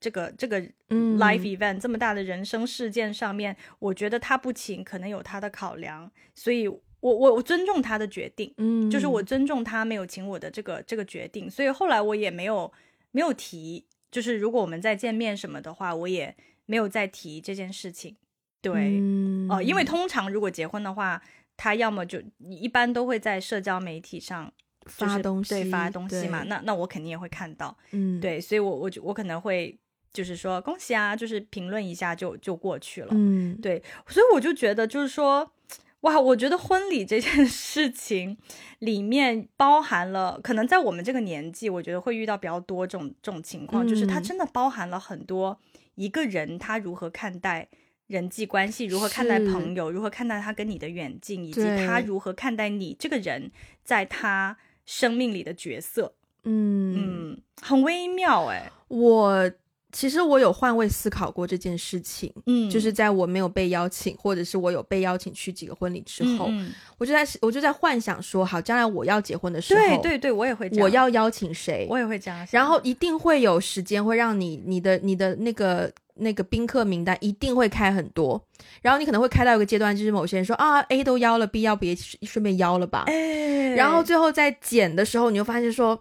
[0.00, 1.06] 这个这个嗯。
[1.16, 12.70] life event，、这么大的人生事件上面，我觉得他不请可能有他的考量，所以我我我尊重他的决定，嗯，就是我尊重他没有请我的这个这个决定，所以后来我也没有
[13.12, 18.14] 没有提，就是如果我们再见面什么的话，我也没有再提这件事情。
[18.60, 21.22] 对，嗯哦、因为通常如果结婚的话，
[21.56, 24.52] 他要么就一般都会在社交媒体上
[24.98, 28.20] 就是发东西对发东西嘛，那那我肯定也会看到，嗯。
[28.20, 29.78] 对，所以我我就我可能会
[30.16, 33.54] 就是说恭喜啊，就是评论一下就就过去了，嗯。
[33.60, 35.52] 对，所以我就觉得就是说，
[36.00, 38.38] 哇，我觉得婚礼这件事情
[38.78, 44.22] 里面包含了，可能在我们这个年纪，我觉得会遇到比较多这种这种情况，就是它嗯。
[44.22, 45.60] 真的包含了很多
[45.96, 47.68] 一个人他如何看待。
[48.08, 53.50] 人际关系如何看待朋友，如何看待他跟你的远近，以及他如何看待你这个人
[53.82, 59.50] 在他生命里的角色，嗯，嗯，很微妙哎、我
[59.96, 66.72] 其实我有换位思考过这件事情，嗯，就是在我没有被邀请，或者是我有被邀请去几个婚礼之后，嗯嗯。
[66.98, 78.38] 我就在我就在幻想说，好，将来我要结婚的时候，对对对，我也会这样，我要邀请谁，我也会这样，然后一定会有时间会让你你的你的那个那个宾客名单一定会开很多，
[78.82, 85.98] 然后你可能会开到一个阶段，就是某些人说啊 A 都邀了，B 要不也顺便邀了吧，哎，然后最后在减的时候，你就发现说。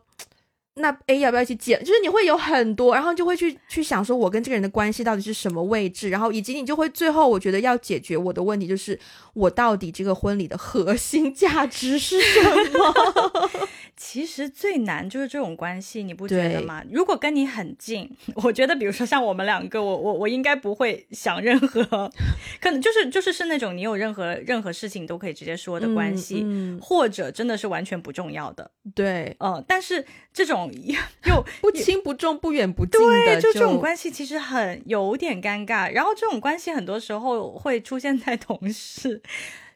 [0.78, 1.80] 那 A 要不要一起剪？
[1.80, 9.00] 就是你会有很多，然后就会去去想说，我跟这个人的关系到底是什么位置，然后以及你就会最后，我觉得要解决我的问题就是，
[9.34, 12.42] 我到底这个婚礼的核心价值是什
[12.78, 13.50] 么？
[13.96, 16.84] 其实最难就是这种关系，你不觉得吗？
[16.92, 18.10] 如果跟你很近，
[18.44, 22.12] 我觉得，比如说像我们两个，我我我应该不会想任何，
[22.60, 30.65] 可能就是就是是那种你有任何任何事情都可以直接说的关系，嗯，嗯或者真的是完全不重要的，对，嗯、但是这种
[31.26, 39.22] 又不轻不重，不远不近对，的，就这种关系其实很有点尴尬，然后这种关系很多时候会出现在同事，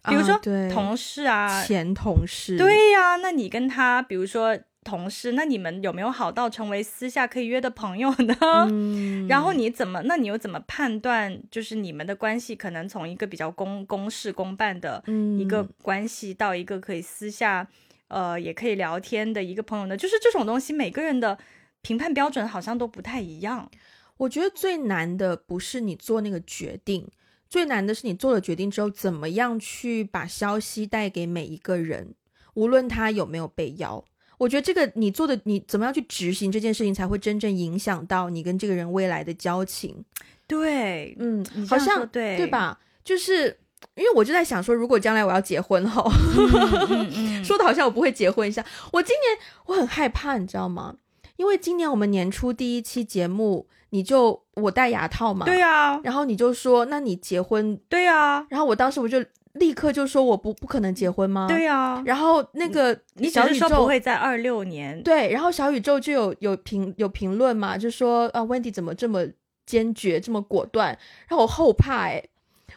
[0.08, 0.40] 比如说
[0.72, 8.36] 同事啊，前同事，对呀、那你跟他，比如说同事，那你们有没有好到成为私下可以约的朋友呢？
[8.72, 15.04] 嗯，然后你怎么，那你又怎么判断，就是你们的关系可能从一个比较公公事公办的
[15.38, 15.70] 一个嗯。
[15.82, 17.68] 关系，到一个可以私下，
[18.10, 19.98] 呃，也可以聊天的一个朋友呢？
[19.98, 21.40] 就是这种东西，每个人的
[21.82, 23.72] 评判标准好像都不太一样。
[24.18, 27.08] 我觉得最难的不是你做那个决定，
[27.48, 32.14] 最难的是你做了决定之后，怎么样去把消息带给每一个人，
[32.56, 34.04] 无论他有没有被邀。
[34.38, 40.04] 我觉得这个你做的，你怎么样去执行这件事情，才会真正影响到你跟这个人未来的交情。
[40.48, 42.48] 对，嗯好像对对？
[42.48, 42.80] 吧？
[43.04, 43.58] 就是
[43.96, 46.04] 因为我就在想说，如果将来我要结婚哈，
[46.38, 46.50] 嗯
[46.90, 48.64] 嗯嗯说的好像我不会结婚一下。
[48.94, 50.96] 我今年我很害怕，你知道吗？
[51.38, 57.80] 因为今年我们年初第一期节目，你就我戴牙套嘛，对呀、然后你就说，那你结婚？
[57.88, 61.48] 对呀、然后我当时我就立刻就说，我不不可能结婚吗？
[61.48, 69.26] 对、呀、然后那个你只小宇说不会在二六年，对，然后小宇宙就有有评有评论嘛，就说啊，Wendy 怎么这么
[69.66, 70.88] 坚决，这么果断？
[71.28, 72.22] 然后我后怕哎、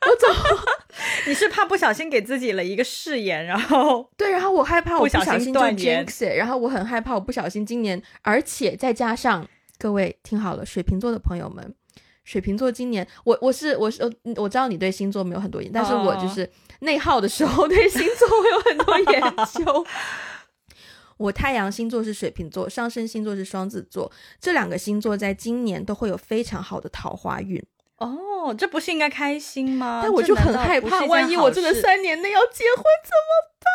[0.02, 0.60] 我怎么
[1.26, 4.30] 你是怕不小心给自己了一个誓言，然后 对？
[4.30, 11.74] 然后我害怕我不小心断言 jinx 然后我很害怕我不小心今年，而且再加上各位听好了，水瓶座的朋友们。
[12.24, 16.48] 水瓶座今年，我我是我是呃我知道你对星座没有很多研究，但是我就是
[16.80, 19.20] 内耗的时候对星座会有很多研
[19.54, 19.84] 究。
[21.18, 27.60] 我太阳星座是水瓶座，上升星座是双子座，这两个星座在今年都会有非常好的桃花运。
[28.02, 30.00] 哦，这不是应该开心吗？
[30.02, 33.66] 但我就很害怕，万一我真的三年内要结婚怎么办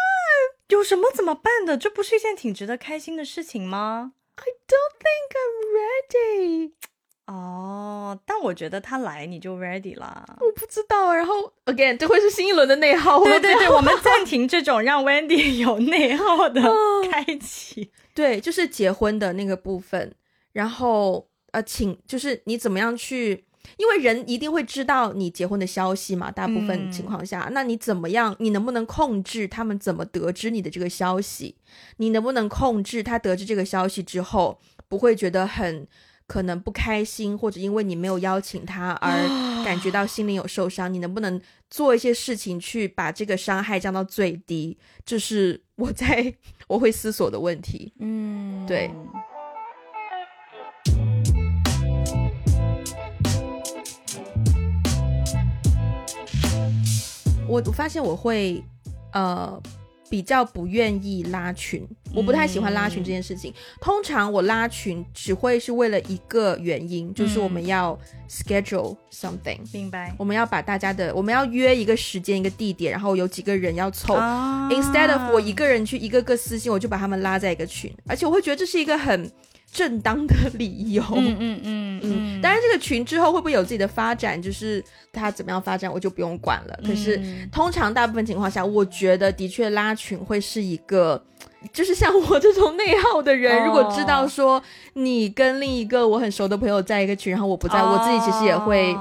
[0.69, 1.77] 有什么怎么办的？
[1.77, 6.71] 这不是一件挺值得开心的事情吗？？I don't think I'm ready。
[7.27, 10.37] 哦，但我觉得他来你就 ready 了。
[10.39, 11.13] 我不知道。
[11.13, 13.23] 然后 again，这会是新一轮的内耗。
[13.23, 16.61] 对对对，我们暂停这种让 Wendy 有内耗的
[17.11, 17.91] 开启。
[18.13, 20.15] 对，就是结婚的那个部分。
[20.53, 23.46] 然后呃，请就是你怎么样去？
[23.75, 28.35] 因为人一定会知道你结婚的消息嘛，大部分情况下，那你怎么样？
[28.39, 31.55] 你能不能控制他们怎么得知你的这个消息？
[31.97, 35.85] 你能不能控制他得知这个消息之后不会觉得很
[36.25, 39.11] 可能不开心，或者因为你没有邀请他而
[39.63, 40.93] 感觉到心灵有受伤？
[40.93, 44.77] 你能不能做一些事情去把这个伤害降到最低？
[45.05, 46.33] 这是我在
[46.67, 47.93] 我会思索的问题。
[47.99, 48.91] 嗯，对。
[57.47, 58.63] 我我发现我会，
[59.13, 59.61] 呃，
[60.09, 63.53] 比较不愿意拉群，我不太喜欢拉群这件事情。
[63.81, 67.97] 通常我拉群只会是为了一个原因，就是我们要
[68.29, 70.13] schedule something，明白？
[70.17, 74.15] 我们要把大家的，我们要约一个时间、一个地点，然后有几个人要凑。
[74.15, 79.31] Instead of 我一个人去一个个私信，我就把他们拉在一个群，而且我会觉得这是一个很。
[79.69, 86.79] 正当的理由，嗯嗯嗯嗯，当然这个群之后会不会有自己的发展，就是它怎么样发展，我就不用管了。
[86.85, 91.21] 可是通常大部分情况下，我觉得的确拉群会是一个，
[91.73, 94.61] 就是像我这种内耗的人，如果知道说
[94.93, 98.95] 你跟另一个我很熟的朋友在一个群，然后我不在，我自己其实也会，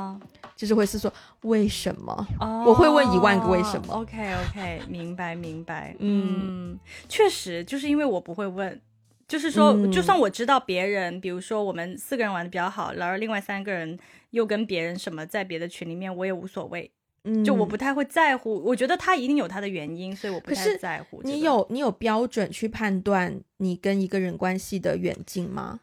[0.56, 1.10] 就是会是说
[1.42, 2.26] 为什么？
[2.66, 6.76] 我会问一万个为什么？OK OK，明白明白，嗯，
[7.08, 8.78] 确实就是因为我不会问。
[9.28, 13.98] 就是说，就算我知道别人，比如说我们四个人玩的比较好，然后另外三个人
[14.30, 16.88] 又跟别人什么在别的群里面，我也无所谓。
[17.24, 18.62] 嗯，就我不太会在乎。
[18.64, 21.20] 我觉得他一定有他的原因，所以我不太在乎。
[21.24, 25.80] 你有你有标准去判断你跟一个人关系的远近吗？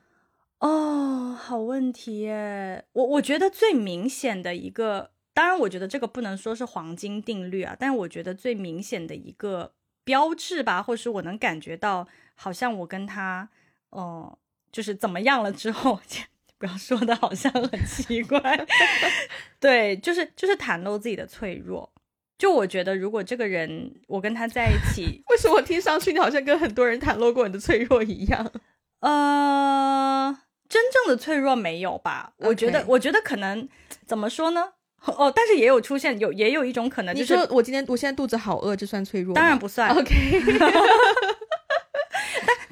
[0.59, 2.85] 哦，好问题耶。
[2.93, 9.73] 我我觉得最明显的一个，当然我觉得这个不能说是黄金定律啊，但是我觉得最明显的一个
[10.05, 12.07] 标志吧，或是我能感觉到。
[12.35, 13.47] 好像我跟他，
[13.89, 14.37] 呃，
[14.71, 15.99] 就是怎么样了之后，
[16.57, 18.39] 不要说的好像很奇怪，
[19.59, 21.91] 对，就是就是袒露自己的脆弱。
[22.37, 28.51] 就我觉得，如果这个人我跟他在一起，为什么听上去你好像跟很多人袒露过你的脆弱一样？
[28.99, 32.33] 呃，真正的脆弱没有吧？
[32.37, 33.67] 我觉得，我觉得可能
[34.05, 34.73] 怎么说呢？
[35.05, 39.33] 哦，但是也有出现，有也有一种可能，就是我今天我现在肚子好饿，这算脆弱？
[39.35, 39.89] 当然不算。
[39.89, 40.41] OK。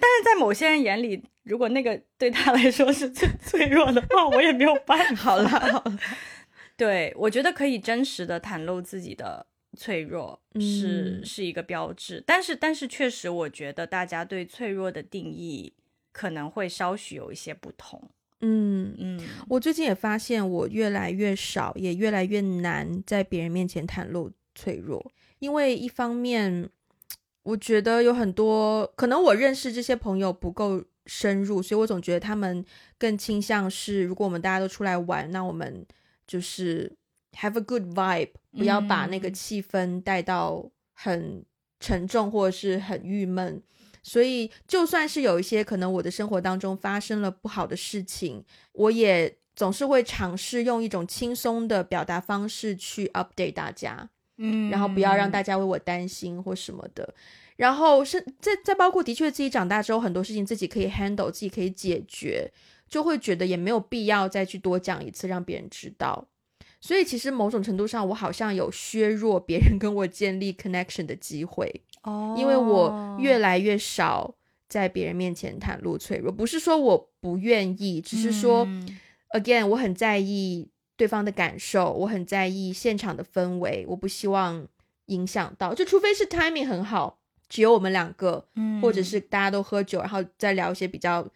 [0.02, 5.24] 但是在某些人眼里，如果那个对他来说是最脆弱的话，我也没有办法。
[5.24, 6.00] 好了好了，
[6.76, 9.46] 对我觉得可以真实的袒露自己的
[9.78, 12.24] 脆弱是是一个标志。
[12.26, 15.72] 但是但是确实，我觉得大家对脆弱的定义
[16.12, 18.10] 可能会稍许有一些不同。
[18.40, 26.70] 嗯嗯，我最近也发现，我越来越少，也越来越难在别人面前袒露脆弱，因为一方面。
[27.44, 32.64] 我觉得有很多可能，我认识这些朋友不够深入，所以我总觉得他们
[32.98, 35.86] 更倾向是，如果我们大家都出来玩，那我们
[36.28, 36.96] 就是
[37.34, 41.44] have a good vibe，不要把那个气氛带到很
[41.80, 43.62] 沉重或者是很郁闷。
[44.04, 54.10] 所以就算是有一些可能我的生活当中发生了不好的事情，我也总是会尝试用一种轻松的表达方式去 update 大家。
[54.42, 57.14] 嗯，然后不要让大家为我担心或什么的，
[57.56, 62.52] 然后是再再包括的确自己长大之后很多事情自己可以 handle，自己可以解决，
[62.90, 66.28] 就会觉得也没有必要再去多讲一次让别人知道。
[66.80, 74.34] 所以其实某种程度上，我好像有削弱别人跟我建立 connection 的机会哦，因为我越来越少
[74.68, 78.66] 在别人面前袒露脆弱，不是说我不愿意，只是说
[79.36, 80.70] again 我很在意。
[81.02, 84.68] 对方的感受，我很在意现场的氛围，我不希望
[85.08, 85.74] 影响到。
[85.74, 87.18] 就除非是 timing 很好，
[87.50, 91.28] 只有我们两个，嗯，或者是大家都喝酒，然后再聊一些比较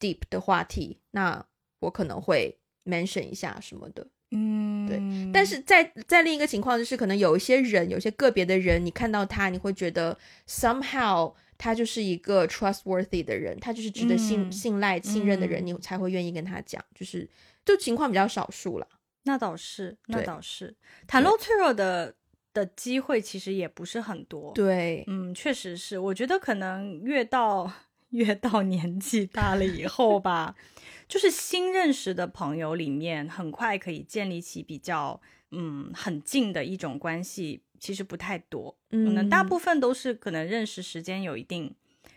[0.00, 1.44] deep 的话题，那
[1.80, 4.98] 我可能会 mention 一下什么的，嗯，对。
[5.34, 10.16] 但是在在另一个情况就是，可能有一些人，有些个别的人，你看到他，你会觉得
[10.48, 16.82] somehow 他就是一个 trustworthy 的人，他就是值得信信赖、信任的人，你才会愿意跟他讲。
[16.94, 17.28] 就是
[17.66, 18.88] 就情况比较少数了。
[19.24, 20.74] 那倒是，那倒是，
[21.06, 22.14] 袒露脆弱的
[22.54, 24.52] 的机会其实也不是很多。
[24.54, 25.98] 对，嗯，确实是。
[25.98, 27.70] 我觉得可能越到
[28.10, 30.56] 越到年纪大了以后吧，
[31.06, 38.74] 就是新认识的朋友里面，很快可以建立起比较嗯很近的一种关系，其实不太多。
[38.90, 41.72] 可能大部分都是可能认识时间有一定，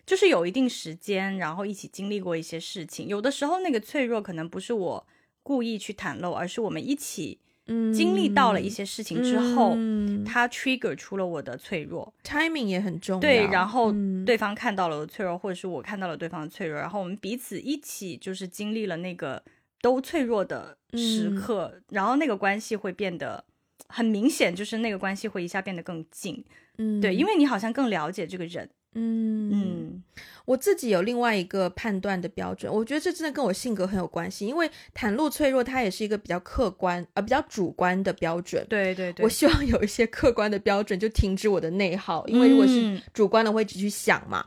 [0.05, 3.07] 就是有一定时间，然后一起经历过一些事情。
[3.07, 5.07] 有的时候那个脆弱可能不是我。
[5.43, 12.13] 故意去袒露，而是我们一起嗯经历到了一些事情之后，嗯它 trigger 出了我的脆弱。
[12.23, 13.19] timing 也很重要。
[13.19, 19.43] 对，然后嗯对方看到了我的脆弱，或者是我看到了对方的脆弱，然后我们彼此一起就是经历了那个
[19.81, 23.43] 都脆弱的时嗯刻，然后那个关系会变得
[23.87, 26.43] 很明显，就是那个关系会一下变得更近。
[26.77, 28.69] 嗯对，因为你好像更了解这个人。
[28.95, 30.03] 嗯嗯
[30.45, 38.65] 我自己有另外一个判断的标准，我觉得这真的跟我性格很有关系，因为袒露脆弱，它也是一个比较客观呃比较主观的标准。
[38.69, 44.45] 对对对，我希望有一些客观的标准，就停止我的内耗，因为如果是嗯主观的，我会只去想嘛。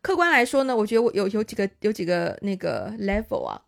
[0.00, 3.60] 客观来说呢，我觉得我有有几个有几个那个 level 啊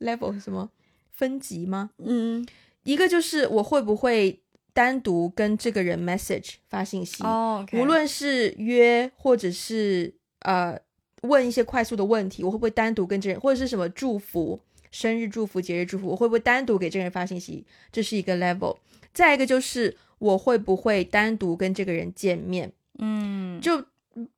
[0.00, 0.70] ，level 是什么
[1.12, 1.90] 分级吗？
[1.98, 2.46] 嗯
[2.82, 4.42] 一个就是我会不会
[4.76, 10.78] 单独跟这个人 message 发信息，哦无论是约或者是呃
[11.22, 14.60] 问一些快速的问题，我会不会单独跟这人，或者是什么祝福、
[14.90, 17.64] 生日祝福、节日祝福，我会不会单独给这个人发信息？
[17.90, 18.76] 这是一个 level。
[19.14, 23.82] 再一个就是我会不会单独跟这个人见面，嗯就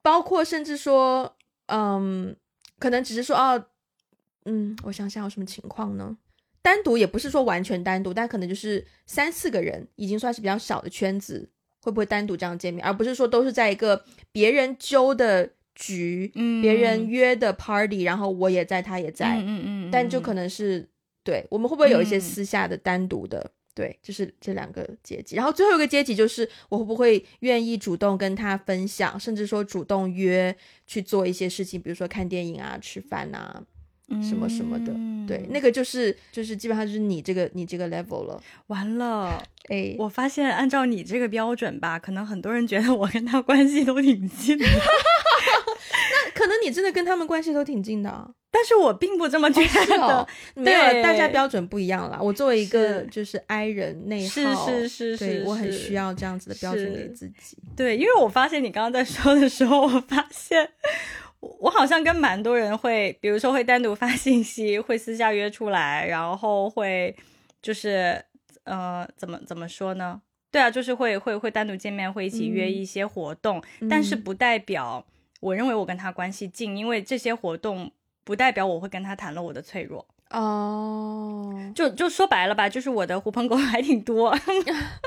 [0.01, 1.35] 包括甚至说，
[1.67, 2.37] 嗯，
[2.79, 3.67] 可能只是说哦，
[4.45, 6.17] 嗯，我想想有什么情况呢？
[6.69, 11.49] 单独也不是说完全单独，但可能就是三四个人，已经算是比较小的圈子，
[11.81, 20.87] 会不会单独这样见面，而不是说都是在一个别人揪的局，嗯别人约的 party，然后我也在，他也在，嗯嗯嗯，但就可能能是
[21.25, 23.51] 对我们会不会有一些嗯私下的单独的？
[23.75, 25.37] 对，就是这两个阶级。
[25.37, 30.55] 然后最后一个阶级就是我会不会愿意主动跟他分享，甚至说主动约
[30.85, 33.65] 去做一些事情，比如说看电影啊、吃饭啊，
[34.23, 34.93] 什么什么的。
[35.27, 38.43] 对，那个就是就是基本上就是你这个你这个 level 了。
[38.69, 39.43] 完了。
[39.69, 44.65] 哎，我发现按照你这个标准吧，可能很多人觉得我跟他关系都挺近的，
[46.35, 48.31] 可能你真的跟他们关系都挺近的、啊。
[48.51, 50.03] 但是我并不这么觉得。
[50.03, 52.19] 哦，没有，对大家标准不一样啦。
[52.19, 57.59] 我作为一个就是 I 人内是耗，是是是对我很需要这样子的标准给自己。
[57.77, 60.67] 对，因为我发现你刚刚在说的时候，我发现
[61.41, 67.15] 我我好像跟蛮多人会，比如说会单独发 信息，会私下约出来，然后会
[67.63, 68.25] 就是
[68.65, 70.21] 呃，怎么怎么说呢？
[70.51, 75.05] 对啊，就是会会会单独见面，会一起约嗯一些活动，但是嗯不代表
[75.41, 77.91] 我认为我跟他关系近，因为这些活动
[78.25, 80.07] 不代表我会跟他袒露我的脆弱。
[80.31, 84.37] 哦，就就说白了吧，就是我的狐朋狗友 还挺多。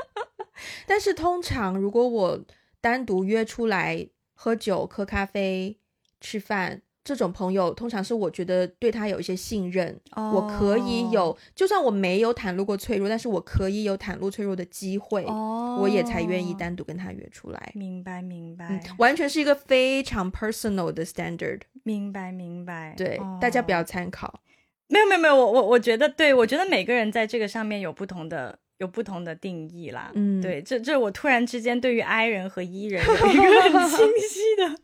[0.86, 2.40] 但是通常如果我
[2.80, 5.76] 单独约出来喝酒、喝咖啡、
[6.22, 17.72] 吃饭，这种朋友通常是我觉得对他有一些信任，我可以有，就算我没有袒露过脆弱，但是我可以有袒露脆弱的机会，哦，我也才愿意单独跟他约出来。
[17.74, 22.94] 明白明白、嗯，完全是一个非常 personal 的 standard，明白明白。
[22.96, 24.40] 对，哦大家不要参考。
[24.88, 30.12] 没有没有没有，我我我觉得对，我觉得每个人在这个上面有不同的有不同的定义啦。
[30.14, 34.76] 嗯对，这这我突然之间对于 I 人和 E 人有一个很 清晰的、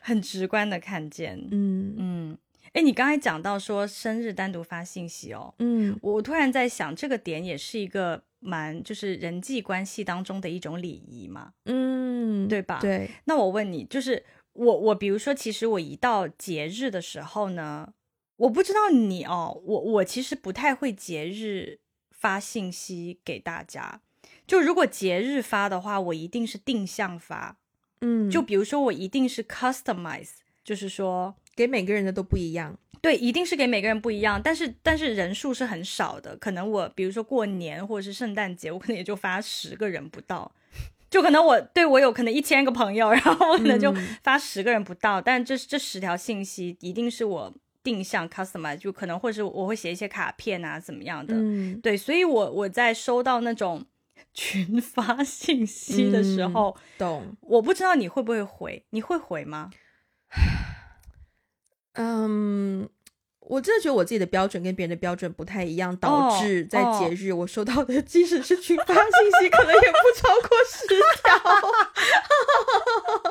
[0.00, 1.38] 很直观的看见。
[1.50, 2.38] 嗯嗯，
[2.72, 11.52] 哎，你刚才讲到说生日单独发信息哦，嗯我我突然在想，这个点也是一个蛮就是人际关系当中的一种礼仪嘛。
[11.64, 17.92] 嗯，对吧对，那我问你，就是我我比如说，其实我一到节日的时候呢，
[18.36, 21.80] 我不知道你哦，我我其实不太会节日
[22.10, 24.00] 发信息给大家。
[24.46, 27.58] 就如果节日发的话，我一定是定向发。
[28.00, 30.30] 嗯，就比如说，我一定是 customize，
[30.64, 32.78] 就是说，给每个人的都不一样。
[33.02, 36.36] 对，一定是给每个人不一样，但是但是人数是很少的。
[36.36, 40.52] 可能我比如说过年或者是圣诞节，我可能也就发十个人不到。
[41.10, 51.34] 就可能我对我有可能一千个朋友，然后我可能就嗯发十个人不到，但这这十条信息一定是我定向 customize，就可能或者是我会写一些卡片啊怎么样的。
[51.36, 53.84] 嗯对，所以我我在收到那种
[54.32, 57.36] 群发信息的时嗯候，懂。
[57.42, 59.70] 我不知道你会不会回，你会回吗？
[61.94, 62.88] 嗯，
[63.40, 69.02] 我真的觉得我自己的标准跟别人的标准不太一样，导哦致在哦节日我收到的，即使是群发信
[69.40, 70.86] 息，可能也不超过十
[71.20, 71.34] 条。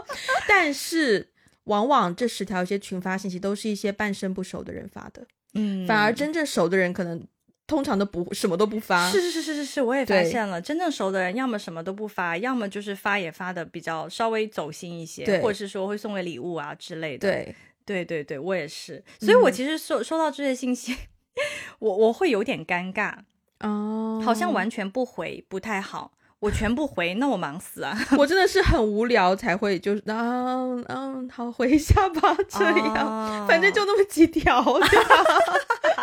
[0.48, 1.30] 但是，
[1.66, 7.26] 往往这十条一些群发信息都是一些半生不熟的人发的，嗯反而真正熟的人可能
[7.70, 9.10] 通常都不什么都不发。
[9.12, 17.32] 是是是是是是，我也发现了，真正熟的人要么什么都不发，要么就是发也发的比较稍微走心一些，对或者是说会送个礼物啊之类的。
[17.32, 17.56] 对，
[17.86, 20.98] 对对对，我也是，所以我嗯其实收收到这些信息，
[21.78, 23.14] 我我会有点尴尬，
[23.60, 26.14] 哦，好像完全不回不太好。
[26.42, 27.94] 我全部回，那我忙死啊！
[28.18, 33.06] 我真的是很无聊才会就是嗯嗯，好回一下吧，这样。
[33.06, 34.64] 哦反正就那么几条，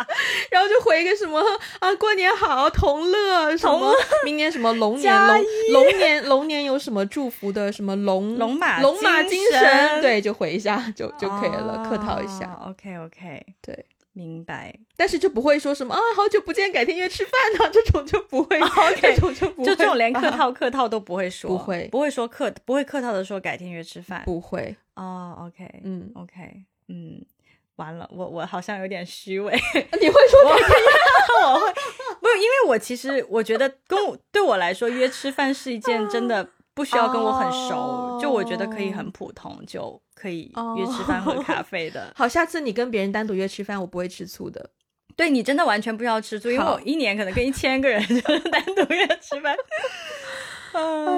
[0.51, 1.39] 然后就回一个什么
[1.79, 3.93] 啊，过年好，同乐什么，
[4.25, 12.59] 明年什么龙年龙龙年龙年有什么祝福的什么龙龙马龙马精神，对，就回一下就就可以了，客套一下。
[12.65, 14.73] OK OK，对，明白。
[14.95, 18.59] 但是就不会说什么啊，好久不见，改天约吃饭呢， 这种就不会
[18.99, 21.87] 这种就不会就这种连客套客套都不会说，不会。
[21.91, 24.23] 不会说客不会客套的说改天约吃饭。
[24.25, 27.23] 不会，哦，OK，嗯，OK，嗯，
[27.77, 30.77] 完了，我我好像有点虚伪， 你会说改天
[31.43, 31.73] 我会
[32.19, 42.11] 不是因为我其实我觉得跟我对我来说约吃饭是一件真的不需要跟我很熟，哦就我觉得可以很普通就可以约吃饭喝 咖啡的。
[42.15, 44.71] 好，下次你跟别人单独约吃饭，我不会吃醋的。
[45.15, 49.55] 对你真的完全不需要吃醋，因为我一年可能跟一千个人就是单独约吃饭。
[50.73, 51.09] 哎哎，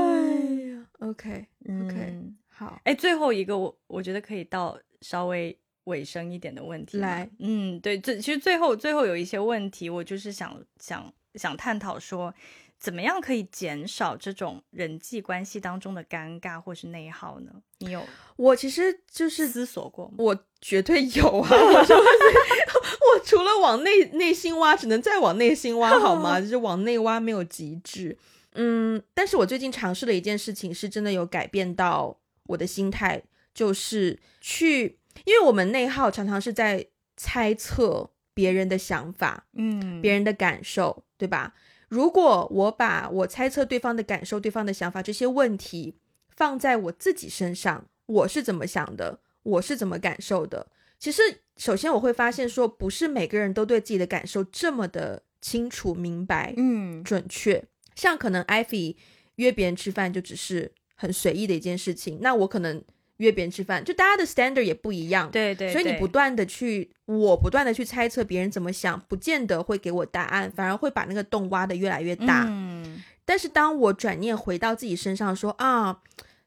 [0.71, 2.37] 呀，OK，嗯。
[2.47, 12.33] 好，哎，最后一个我我觉得可以到稍微尾声一点的问题吗来，嗯，对，最其实最后最后有一些问题，我就是想想想探讨说，
[12.77, 17.51] 怎么样可以减少这种人际关系当中的尴尬或是内耗呢？
[17.79, 18.05] 你有
[18.35, 20.11] 我其实就是思索过？
[20.17, 21.49] 我绝对有啊！
[21.49, 26.39] 我说 我除了往内内心挖，只能再往内心挖，好吗？
[26.41, 28.17] 就是往内挖，没有极致。
[28.53, 32.17] 嗯，但是我最近尝试了一件事情，是真的有改变到
[32.47, 33.21] 我的心态，
[33.53, 41.53] 就是去，因为我们内耗常常是在猜测别人的想法，嗯，别人的感受，对吧？
[41.87, 45.97] 如果我把我猜测对方的感受、对方的想法这些问题
[46.29, 50.67] 放在我自己身上，我是怎么想的，我是怎么感受的？
[50.99, 51.21] 其实，
[51.57, 57.63] 首先我会发现说，不是每个人都对自己的感受这么的清楚、明白、嗯准确。
[57.95, 58.95] 像可能艾菲
[59.35, 62.83] 约别人吃饭就只是很随意的一件事情，那我可能
[63.19, 65.31] 约别人吃饭，就大家的 standard 也不一样。
[65.31, 72.45] 对对，所以你不断的去，我不断的去猜测别人怎么想，不见得会给我答案，反而会把那个洞挖的越来越大。
[72.49, 75.99] 嗯但是当我转念回到自己身上说啊，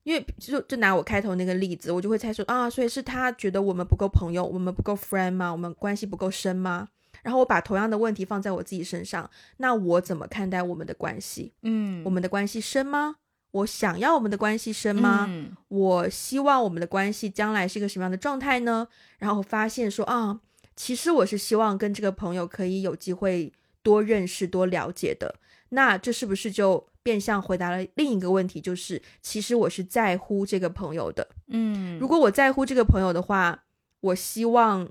[0.03, 5.53] 因为就就拿我开头那个例子，我就会猜说啊，所以是他觉得我们不够朋友，我们不够 friend 吗？
[5.53, 6.89] 我们关系不够深吗？
[7.23, 11.53] 然后我把同样的问题放在我自己身上，那我怎么看待我们的关系？
[11.63, 13.15] 嗯，我们的关系深吗？
[13.53, 15.27] 我想要我们的关系深吗？
[15.29, 18.87] 嗯我希望我们的关系将来是一个什么样的状态呢？
[19.19, 20.41] 然后发现说啊，
[20.77, 25.37] 其实我是希望跟这个朋友可以有机会多认识、多了解的。
[25.71, 28.61] 那这是不是就变相回答了另一个问题？
[28.61, 31.27] 就是其实我是在乎这个朋友的。
[31.49, 33.65] 嗯，如果我在乎这个朋友的话，
[34.01, 34.89] 我希望，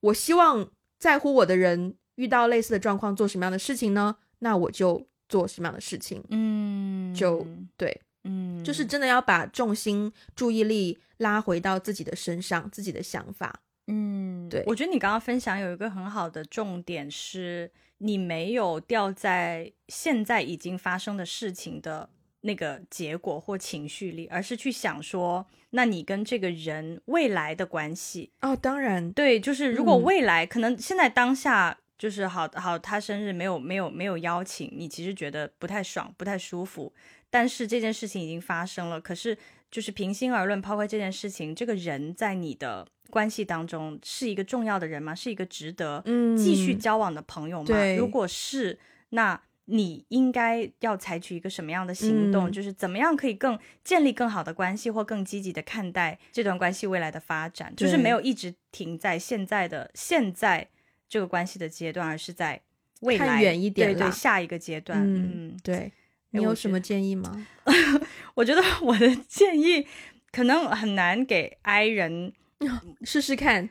[0.00, 4.16] 我希望在乎我的人遇到类似的状况做什么样的事情呢？
[4.40, 6.22] 那我就做什么样的事情。
[6.30, 7.46] 嗯就
[7.76, 13.60] 对，嗯就是真的要把重心、注意力拉回到自己的身上，自己的想法。
[13.86, 22.08] 嗯，对我觉得你刚刚分享有一个很好的重点是，你没有掉在现在已经发生的事情的
[22.40, 36.92] 那个结果或情绪里，而是去想说，那你跟这个人未来的关系，哦，当然，对，就是如果嗯未来、可能现在当下就是好好他生日没有没有没有邀请，你其实觉得不太爽不太舒服，
[37.30, 39.36] 但是这件事情已经发生了，可是
[39.70, 45.14] 就是平心而论，抛开这件事情，这个人在你的关系当中是一个重要的人吗？
[45.14, 47.66] 是一个值得嗯继续交往的朋友吗？
[47.66, 48.78] 对如果是，
[49.10, 52.50] 那你应该要采取一个什么样的行动？
[52.50, 57.74] 嗯就是怎么样可以更建立更好的关系，或更积极的看待这段关系未来的发展？
[57.76, 60.68] 就是没有一直停在现在的现在
[61.14, 62.60] 这个关系的阶段，而是在
[63.02, 64.98] 未看来远一点对对啦下一个阶段。
[65.00, 65.92] 嗯嗯，对。
[66.30, 67.46] 你有什么建议吗？
[68.34, 69.86] 我觉得我的 建议
[70.32, 72.32] 可能很难给 I 人，
[73.06, 73.70] 试试看。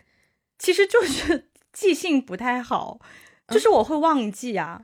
[0.57, 3.01] 其实就是记性不太好，
[3.47, 4.81] 嗯就是我会忘记啊。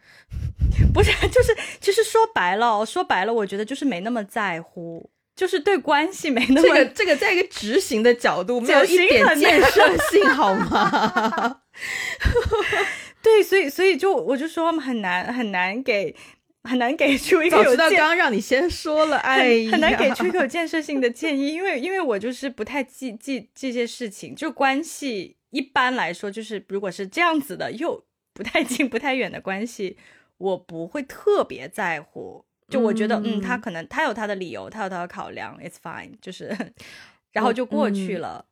[0.93, 11.61] 不是，就是其实说白了，说白了，我觉得就是没那么在乎，就是对关系没那么这个这个，在一个执行的角度，没有一点建设性，好吗？
[13.21, 16.15] 对，所以所以就我就说很难很难给
[16.63, 29.97] 很难给出一个早知道有建刚刚让你先说了， 哎呀，很难给出一个有建设性的建议，因为因为我就是不太记记这些事情，就关系一般来说就是如果是这样子的，又不太近不太远的关系，
[30.37, 32.45] 我不会特别在乎。
[32.69, 36.55] 就我觉得，嗯嗯他可能他有他的理由，他有他的考量，it's fine，就是
[37.33, 38.45] 然后就过去了。
[38.45, 38.48] 嗯，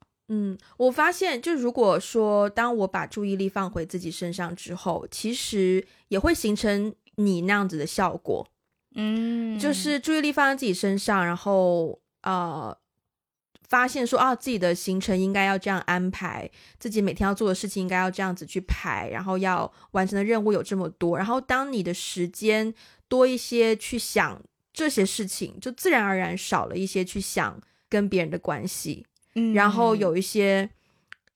[0.77, 8.45] 我发现，就如果说当我把注意力放回自己身上之后，其实也会形成你那样子的效果，
[8.95, 12.77] 嗯，就是注意力放在自己身上，然后呃，
[13.69, 22.73] 发现说啊，自己的行程应该要这样安排，自己每天要做的事情应该要这样子去排，然后要完成的任务有这么多，然后当你的时间
[23.07, 24.41] 多一些去想
[24.73, 29.05] 这些事情，就自然而然少了一些去想跟别人的关系，
[29.37, 30.69] 嗯然后有一些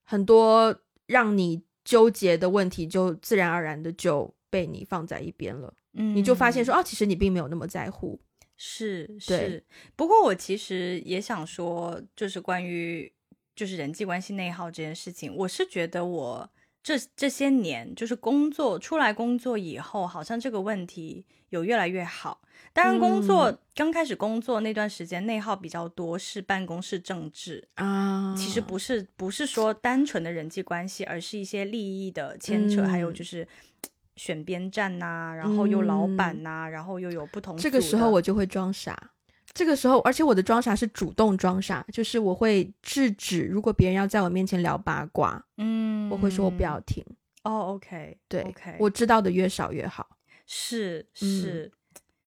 [0.03, 0.75] 很多
[1.05, 8.19] 让你纠结的问题，就自然而然的就被你放在一边了，嗯，你就发现说哦，其实你并没有那么在乎，
[8.57, 9.63] 是是，
[9.95, 13.11] 不过我其实也想说，就是关于
[13.55, 16.49] 就是人际关系内耗这件事情，我是觉得我
[16.83, 22.41] 这这些年就是工作出来工作以后，好像这个问题有越来越好。
[22.73, 27.67] 当然，工作、嗯刚开始工作那段时间内耗比较多，是办公室政治。
[27.75, 33.47] 啊，其实不是不是说单纯的人际关系，而是一些利益的牵扯，还有嗯就是
[34.15, 39.11] 选边站呐、然后又老板呐、然后又有不同这个时候我就会装傻。
[39.53, 47.03] 这个时候，而且我的装傻是主动装傻，就是我会制止，如果别人要在我面前聊八卦，嗯，我会说我不要听。
[47.43, 50.07] 哦，OK，对 OK，我知道的越少越好。
[50.45, 51.71] 是嗯是，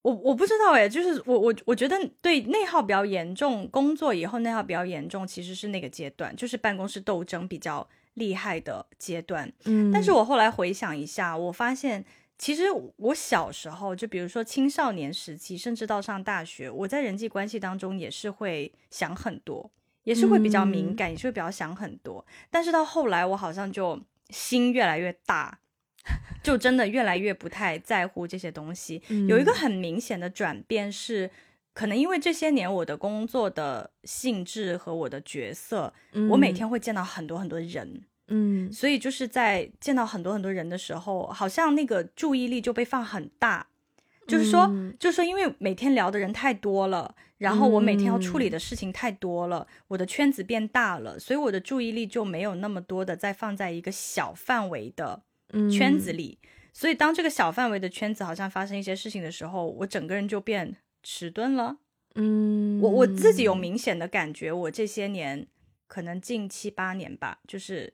[0.01, 9.51] 我我不知道哎，就是我我我觉得对内耗比较严重，工作以后内耗比较严重，其实是那个阶段，就是办公室斗争比较厉害的阶段。
[9.65, 12.03] 嗯，但是我后来回想一下，我发现
[12.37, 12.63] 其实
[12.97, 19.71] 我小时候，就比如说青少年时期，甚至到上大学，我在人际关系当中也是会想很多，
[20.03, 22.25] 也是会比较敏嗯感，也是会比较想很多。
[22.49, 25.59] 但是到后来，我好像就心越来越大，
[26.43, 29.01] 就真的越来越不太在乎这些东西。
[29.27, 31.31] 有一个嗯很明显的转变是。
[31.77, 35.93] 可能因为这些年我的工作的性质和我的角色，
[36.29, 38.71] 我每天会见到很多很多人，嗯。
[38.71, 43.67] 所以就是在见到很多很多人的时候，好像那个注意力就被放很大，
[44.27, 44.95] 就是说，嗯。
[44.99, 48.51] 就是说，因为每天聊的人太多了，然后我每天要处理嗯。
[48.51, 55.21] 的事情太多了，我的圈子变大了，所以我的注意力就没有那么多的再放在一个小范围的
[55.71, 56.39] 圈子里。
[56.73, 61.77] 所以当这个小范围的圈子好像发生一些事情的时候，我整个人就变迟钝了。
[62.15, 65.47] 嗯，我我自己有明显的感觉，我这些年
[65.87, 67.93] 可能近七八年吧，就是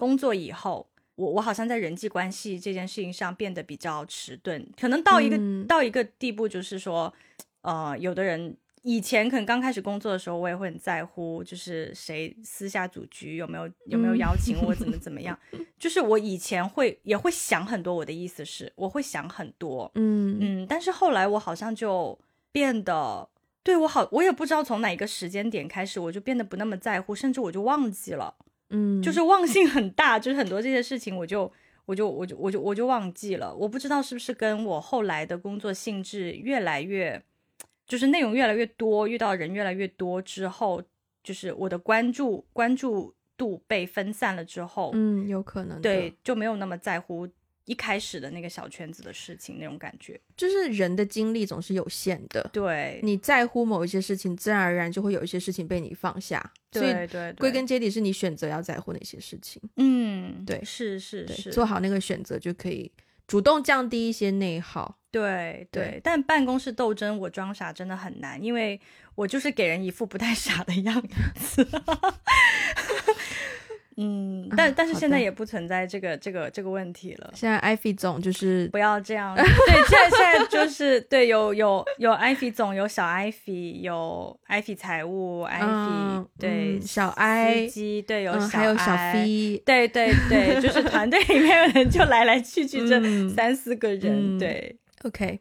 [0.00, 5.66] 工作以后，我我好像在人际关系这件事情上变得比较迟钝，可能到一个、嗯。
[5.66, 7.12] 到一个地步，就是说，
[7.60, 15.38] 呃，有的人以前可能刚开始工作的时候，我也会很在乎，就是谁私下组局有没有有没有嗯邀请我，怎么怎么样，
[15.78, 20.38] 就是我以前会也会想很多，我的意思是，我会想很多，嗯。
[20.40, 22.18] 嗯，但是后来我好像就
[22.50, 23.28] 变得
[23.62, 28.34] 对我好，我也不知道从哪一个时间点开始，我就变得不那么在乎，甚至我就忘记了，
[28.70, 31.52] 嗯，就是忘性很大，就是很多这些事情我就。
[31.86, 37.20] 我就我就我就我就忘记了，我不知道是不是跟我后来的工作性质越来越，
[37.84, 40.80] 就是内容越来越多，遇到人越来越多之后，
[41.24, 47.26] 就是我的关注关注度被分散了之后，嗯有可能对，就没有那么在乎
[47.70, 50.20] 一开始的那个小圈子的事情那种感觉。
[50.36, 62.90] 就是人的精力总是有限的，对，你在乎某一些事情，自然而然就会有一些事情被你放下，对对对，归根结底是你选择要在乎哪些事情，嗯，对是是，是，做好那个选择就可以
[63.28, 64.98] 主动降低一些内耗。
[65.12, 68.80] 对对对，但办公室斗争我装傻真的很难，因为
[69.16, 71.02] 我就是给人一副不太 傻的样
[71.34, 71.66] 子。
[74.02, 77.30] 嗯，但、啊但是现在也不存在这个这个这个问题了。
[77.34, 95.40] 现在艾菲总就是不要这样， 对，现在现在就是对，有有有艾菲总，有小艾菲，有艾菲财务，艾菲、嗯对、嗯小艾司机，对，有还有小艾 V，对对对，就是团队里面的人就来来去去这嗯三四个人，嗯对，OK，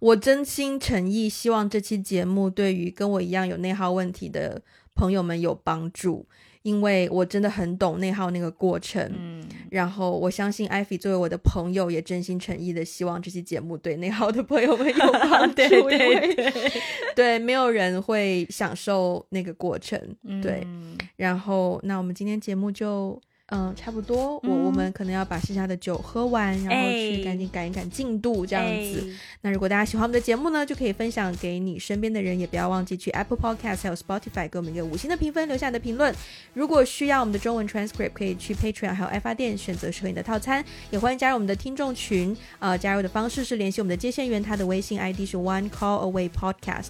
[0.00, 4.62] 我真心诚意希望这期节目对于跟我一样有内耗问题的
[4.94, 6.26] 朋友们有帮助，
[6.62, 9.02] 因为我真的很懂内耗那个过程。
[9.18, 15.54] 嗯，然后我相信艾菲作为我的朋友，也真心诚意的希望这期节目对内耗的朋友们有帮 助。
[15.54, 16.72] 对对对，
[17.14, 19.98] 对，没有人会享受那个过程。
[20.42, 23.20] 对，嗯然后那我们今天节目就
[23.50, 29.00] 嗯差不多，我我嗯们可能要把剩下的酒喝完，然后去哎赶紧赶一赶进度，这样子。
[29.10, 36.14] 哎那如果大家喜欢我们的节目呢，就可以分享给你身边的人，也不要忘记去 Apple Podcast 还有 Spotify 给我们一个五星的评分，留下你的评论。
[36.52, 42.36] 如果需要我们的中文 transcript，可以去 Patreon 还有爱发电选择适合你的套餐，也欢迎加入我们的听众群。
[42.58, 46.88] 呃，加入的方式是联系我们的接线员，他的微信 ID 是 One Call Away Podcast。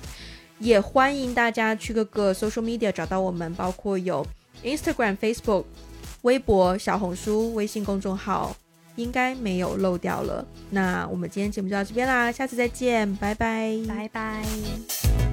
[0.59, 4.27] 也欢迎大家去各个 social media 找到我们，包括有
[4.65, 5.65] Instagram、Facebook、
[6.23, 8.55] 微博、小红书、微信公众号，
[8.97, 10.47] 应该没有漏掉了。
[10.71, 15.28] 那我们今天节目就到这边啦，下次再见，拜拜，拜拜。